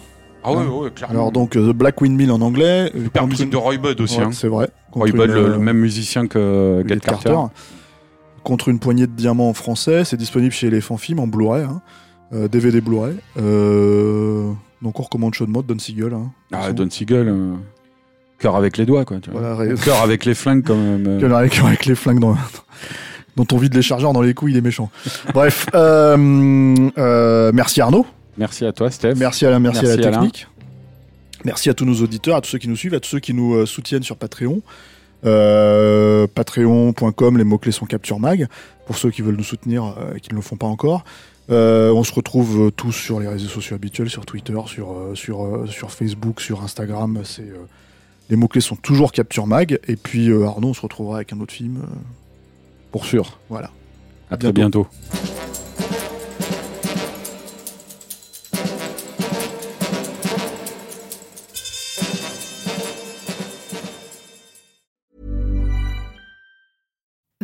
[0.45, 0.69] Ah ouais, Hein.
[0.69, 1.15] ouais, clairement.
[1.19, 2.91] Alors donc The Black Windmill en anglais.
[2.95, 4.21] Super contre musique de Roy Budd aussi.
[4.21, 4.31] Hein.
[4.33, 4.69] C'est vrai.
[4.93, 7.35] Roy Budd, le, le même musicien que Get Carter.
[8.45, 10.05] Contre une poignée de diamants en français.
[10.05, 11.65] C'est disponible chez Elephant Film en Blu-ray.
[11.65, 11.83] hein.
[12.49, 13.17] DVD Blu-ray.
[13.39, 14.53] Euh,
[14.87, 16.13] donc on recommande Mode, Don Siegel.
[16.15, 16.31] Hein.
[16.53, 17.55] Ah, Don Siegel, euh,
[18.39, 19.19] cœur avec les doigts, quoi.
[19.19, 19.41] Tu vois.
[19.41, 21.05] Voilà, ré- Cœur avec les flingues, quand même.
[21.09, 21.19] euh.
[21.21, 22.37] Quel avec, avec les flingues dans,
[23.37, 24.89] dont on vide les chargeurs dans les couilles, il est méchant.
[25.35, 28.07] Bref, euh, euh, merci Arnaud,
[28.39, 29.15] Merci à toi, Steph.
[29.17, 30.17] merci à la, merci à Merci, la Alain.
[30.19, 30.47] technique,
[31.45, 33.35] merci à tous nos auditeurs, à tous ceux qui nous suivent, à tous ceux qui
[33.35, 34.63] nous soutiennent sur Patreon.
[35.25, 38.47] Euh, Patreon.com, les mots-clés sont Capture Mag,
[38.87, 41.05] pour ceux qui veulent nous soutenir et qui ne le font pas encore.
[41.49, 45.15] Euh, on se retrouve euh, tous sur les réseaux sociaux habituels, sur Twitter, sur, euh,
[45.15, 47.21] sur, sur Facebook, sur Instagram.
[47.25, 47.47] C'est,
[48.31, 49.79] les mots-clés sont toujours Capture Mag.
[49.87, 51.83] Et puis Arnaud, on se retrouvera avec un autre film.
[52.91, 53.39] Pour sûr.
[53.49, 53.71] voilà.
[54.31, 54.89] À très bientôt.